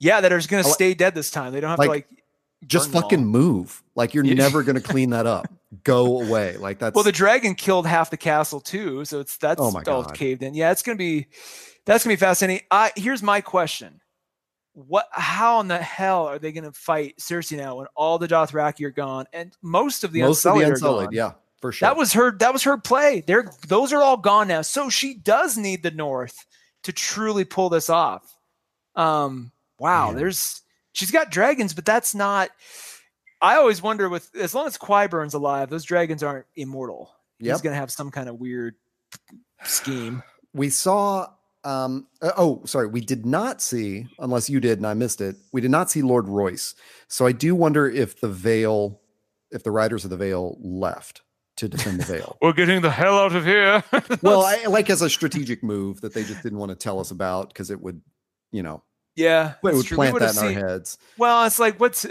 [0.00, 1.52] yeah, that are going to stay dead this time.
[1.52, 2.08] They don't have Like, to like
[2.66, 3.02] Just burn them all.
[3.10, 3.82] fucking move.
[3.94, 5.46] Like you're never going to clean that up.
[5.84, 6.56] Go away.
[6.56, 10.04] Like that's Well, the dragon killed half the castle too, so it's that's Oh all
[10.04, 10.54] caved in.
[10.54, 11.26] Yeah, it's gonna be
[11.86, 12.64] that's gonna be fascinating.
[12.70, 14.00] I here's my question:
[14.74, 15.06] What?
[15.12, 18.90] How in the hell are they gonna fight Cersei now when all the Dothraki are
[18.90, 21.12] gone and most of the most of the Unsullied?
[21.12, 21.88] Yeah, for sure.
[21.88, 22.36] That was her.
[22.38, 23.22] That was her play.
[23.24, 24.62] They're those are all gone now.
[24.62, 26.44] So she does need the North
[26.82, 28.36] to truly pull this off.
[28.96, 29.52] Um.
[29.78, 30.08] Wow.
[30.08, 30.16] Man.
[30.16, 30.62] There's
[30.92, 32.50] she's got dragons, but that's not.
[33.40, 37.12] I always wonder with as long as Qyburn's alive, those dragons aren't immortal.
[37.38, 38.74] He's gonna have some kind of weird
[39.64, 40.22] scheme.
[40.52, 41.28] we saw
[41.64, 45.36] um uh, oh sorry we did not see unless you did and i missed it
[45.52, 46.74] we did not see lord royce
[47.08, 49.00] so i do wonder if the veil
[49.50, 51.22] if the riders of the veil left
[51.56, 53.82] to defend the veil We're getting the hell out of here.
[54.22, 57.10] well i like as a strategic move that they just didn't want to tell us
[57.10, 58.00] about because it would
[58.52, 58.82] you know
[59.16, 59.96] yeah, it would true.
[59.96, 62.04] We plant that in would've our heads Well, it's like what's.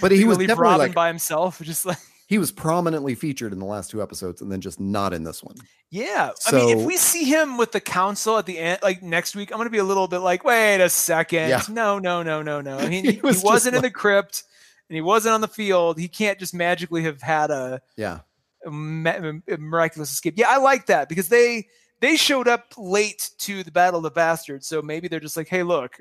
[0.00, 1.98] But he was leave definitely, Robin like- by himself, just like.
[2.26, 5.42] He was prominently featured in the last two episodes and then just not in this
[5.42, 5.56] one
[5.90, 9.36] Yeah, I mean, if we see him with the council at the end, like next
[9.36, 11.62] week, I'm going to be a little bit like, wait a second, Yeah.
[11.68, 12.78] no, no, no, no, no.
[12.88, 14.44] He he, was just wasn't in the crypt,
[14.88, 15.98] and he wasn't on the field.
[15.98, 18.20] He can't just magically have had a, yeah
[18.64, 20.34] a a miraculous escape.
[20.36, 21.68] Yeah, I like that because they
[22.00, 25.48] they showed up late to the Battle of the Bastards, so maybe they're just like,
[25.48, 25.96] hey, look.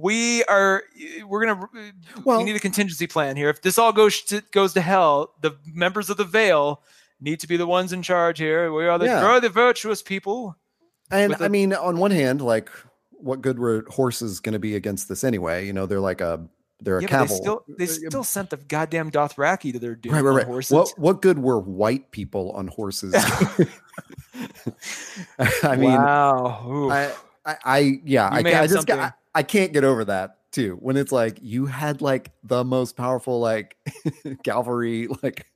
[0.00, 0.82] We are.
[1.26, 1.68] We're gonna.
[2.24, 3.50] Well- we need a contingency plan here.
[3.50, 6.82] If this all goes to, goes to hell, the members of the Veil
[7.20, 8.72] need to be the ones in charge here.
[8.72, 9.22] We are the, Yeah.
[9.22, 10.56] we're the virtuous people.
[11.10, 12.70] And I a- mean, on one hand, like,
[13.10, 15.66] what good were horses going to be against this anyway?
[15.66, 16.48] You know, they're like a
[16.80, 20.14] they're a Yeah, they still they uh, still sent the goddamn Dothraki to their doom
[20.14, 20.46] right, right, right.
[20.46, 20.72] horses.
[20.72, 23.14] What what good were white people on horses?
[25.62, 26.88] I mean, wow.
[26.90, 27.12] I,
[27.44, 29.12] I, I, yeah, You I, I just, something.
[29.34, 30.76] I, can't get over that too.
[30.80, 33.76] When it's like you had like the most powerful like
[34.44, 35.46] cavalry, like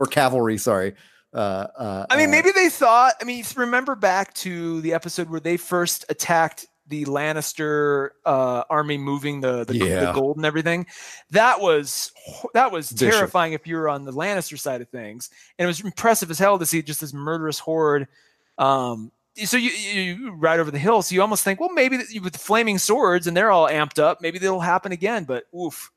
[0.00, 0.94] or cavalry, sorry.
[1.32, 3.14] Uh, uh, I mean, uh, maybe they thought.
[3.20, 8.96] I mean, remember back to the episode where they first attacked the Lannister uh, army,
[8.96, 10.06] moving the the, Yeah.
[10.06, 10.86] the gold and everything.
[11.30, 12.12] That was
[12.54, 13.16] that was Vicious.
[13.16, 16.38] terrifying if you were on the Lannister side of things, and it was impressive as
[16.38, 18.08] hell to see just this murderous horde.
[18.56, 19.12] Um,
[19.44, 22.78] so you, you ride over the hill, so you almost think, well, maybe with flaming
[22.78, 25.24] swords and they're all amped up, maybe that'll happen again.
[25.24, 25.90] But oof,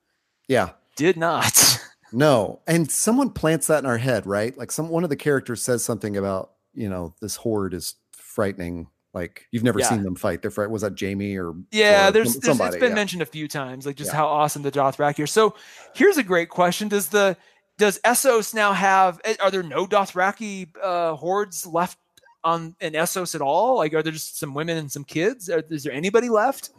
[0.48, 1.80] yeah, did not.
[2.14, 2.60] no.
[2.68, 4.58] And someone plants that in our head, right?
[4.58, 8.88] Like some one of the characters says something about you know this horde is frightening.
[9.14, 9.90] Like you've never Yeah.
[9.90, 10.42] seen them fight.
[10.42, 10.70] They're fright.
[10.70, 12.96] Was that Jaime or Yeah, or there's, some- there's it's been yeah.
[12.96, 14.18] mentioned a few times, like just Yeah.
[14.18, 15.28] how awesome the Dothraki are.
[15.28, 15.56] So
[15.94, 17.36] here's a great question: Does the
[17.78, 19.20] does Essos now have?
[19.26, 21.98] eh, Are there no Dothraki uh, hordes left
[22.44, 23.78] on in Essos at all?
[23.78, 25.50] Like, are there just some women and some kids?
[25.50, 26.72] Are, is there anybody left?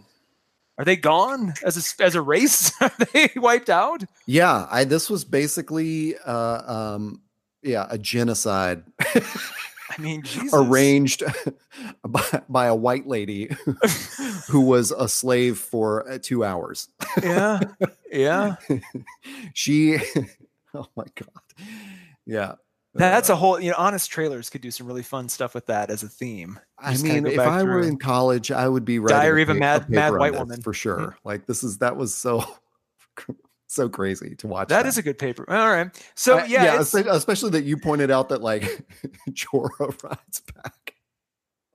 [0.78, 2.72] Are they gone as a as a race?
[2.80, 4.04] are they wiped out?
[4.26, 7.22] Yeah, I this was basically uh um
[7.62, 10.53] yeah, a genocide I mean, Jesus.
[10.53, 11.22] arranged
[12.08, 13.50] by, by a white lady
[14.49, 16.88] who was a slave for uh, 2 hours.
[17.22, 17.61] Yeah,
[18.11, 18.57] yeah.
[19.54, 19.99] she
[20.74, 21.28] Oh my god.
[22.26, 22.54] Yeah.
[22.94, 23.58] That's Uh, a whole.
[23.60, 26.58] You know, honest trailers could do some really fun stuff with that as a theme.
[26.78, 29.58] I mean, if I were in college, I would be writing Diary of a pa-
[29.60, 30.60] Mad- Mad White Woman.
[30.60, 31.16] for sure.
[31.24, 32.44] Like this is that was so
[33.68, 34.68] so crazy to watch.
[34.68, 35.44] That is a good paper.
[35.48, 35.90] All right.
[36.14, 38.62] So I- yeah, espe- especially that you pointed out that like
[39.30, 40.94] Jorah rides back.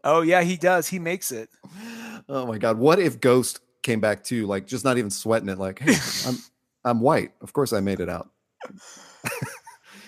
[0.03, 0.87] Oh yeah, he does.
[0.87, 1.49] He makes it.
[2.29, 4.45] Oh my god, what if Ghost came back too?
[4.45, 5.57] Like just not even sweating it.
[5.57, 5.95] Like, hey,
[6.27, 6.35] I'm
[6.85, 7.31] I'm white.
[7.41, 8.29] Of course, I made it out.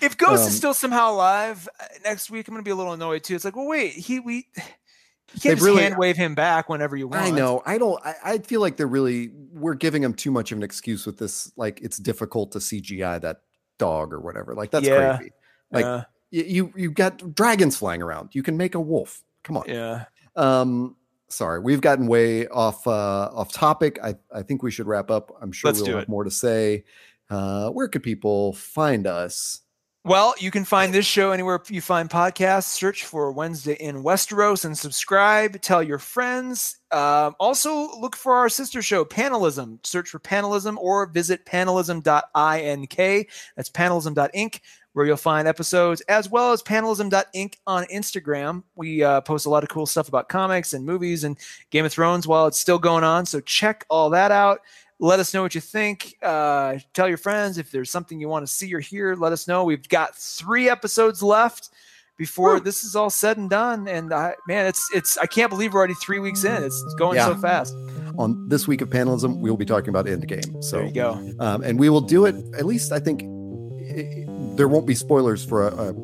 [0.02, 2.92] If Ghost Um, is still somehow alive uh, next week, I'm gonna be a little
[2.92, 3.34] annoyed too.
[3.34, 6.96] It's like, well, wait, he we you can't just really- hand wave him back whenever
[6.96, 7.22] you want.
[7.22, 7.62] I know.
[7.66, 8.00] I don't.
[8.04, 11.18] I, I feel like they're really we're giving him too much of an excuse with
[11.18, 11.52] this.
[11.56, 13.42] Like it's difficult to CGI that
[13.78, 14.54] dog or whatever.
[14.54, 15.16] Like that's Yeah.
[15.18, 15.32] crazy.
[15.70, 18.30] Like y- you you got dragons flying around.
[18.32, 19.22] You can make a wolf.
[19.44, 19.64] Come on.
[19.68, 20.04] yeah.
[20.36, 20.96] Um.
[21.32, 24.00] Sorry, we've gotten way off uh off topic.
[24.02, 25.30] I I think we should wrap up.
[25.40, 26.08] I'm sure Let's we'll have it.
[26.08, 26.84] more to say.
[27.30, 29.60] Uh, where could people find us?
[30.02, 32.64] Well, you can find this show anywhere you find podcasts.
[32.64, 35.60] Search for Wednesday in Westeros and subscribe.
[35.60, 36.78] Tell your friends.
[36.90, 39.84] Um, also, look for our sister show, Panelism.
[39.84, 43.30] Search for Panelism or visit panelism.ink.
[43.56, 44.60] That's panelism.inc,
[44.94, 48.62] where you'll find episodes, as well as panelism.inc on Instagram.
[48.76, 51.36] We uh, post a lot of cool stuff about comics and movies and
[51.68, 53.26] Game of Thrones while it's still going on.
[53.26, 54.60] So check all that out
[55.02, 58.46] let us know what you think uh, tell your friends if there's something you want
[58.46, 61.70] to see or hear let us know we've got three episodes left
[62.18, 62.60] before Woo.
[62.60, 65.78] this is all said and done and I, man it's it's i can't believe we're
[65.78, 67.28] already three weeks in it's going Yeah.
[67.28, 67.74] so fast
[68.18, 70.62] On this week of panelism, we'll be talking about Endgame.
[70.62, 71.10] So there you go
[71.40, 74.94] um, and we will do it at least i think i- i- there won't be
[74.94, 75.94] spoilers for a, a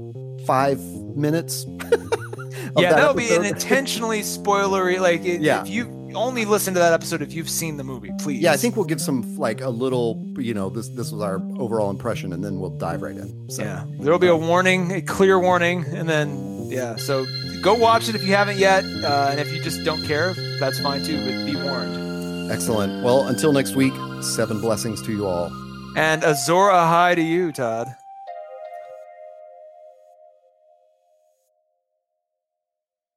[0.46, 0.80] five
[1.14, 1.66] minutes
[2.78, 5.60] yeah that that'll be an intentionally spoilery like it, Yeah.
[5.62, 5.84] if you
[6.16, 8.40] only listen to that episode if you've seen the movie please.
[8.40, 11.36] Yeah i think we'll give some like a little you know this this was our
[11.58, 13.62] overall impression and then we'll dive right in so.
[13.62, 13.84] Yeah.
[14.00, 17.26] There'll be a warning a clear warning and then yeah so
[17.62, 20.80] go watch it if you haven't yet uh, and if you just don't care that's
[20.80, 22.50] fine too but be warned.
[22.50, 23.04] Excellent.
[23.04, 25.52] Well until next week seven blessings to you all.
[25.96, 27.88] And Azor Ahai to you, Todd.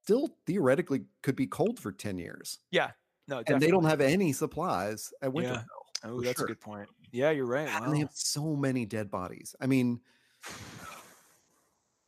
[0.10, 2.91] Still theoretically could be cold for 10 years Yeah.
[3.27, 5.61] No, and they don't have any supplies at winterfell Yeah.
[6.06, 6.45] Oh, that's sure.
[6.45, 6.90] a good point.
[7.11, 7.68] Yeah, you're right.
[7.69, 9.99] and they have so many dead bodies i mean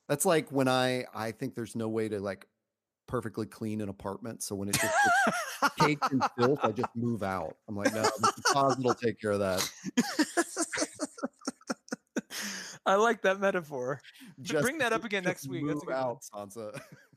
[0.07, 2.48] that's like when i i think there's no way to like
[3.07, 4.95] perfectly clean an apartment so when it just
[5.61, 9.19] gets caked in filth i just move out i'm like no the deposit will take
[9.22, 9.69] care of that
[12.84, 14.02] I like that metaphor.
[14.41, 15.61] just bring that up again next week.
[15.68, 16.82] That's a move good out sansa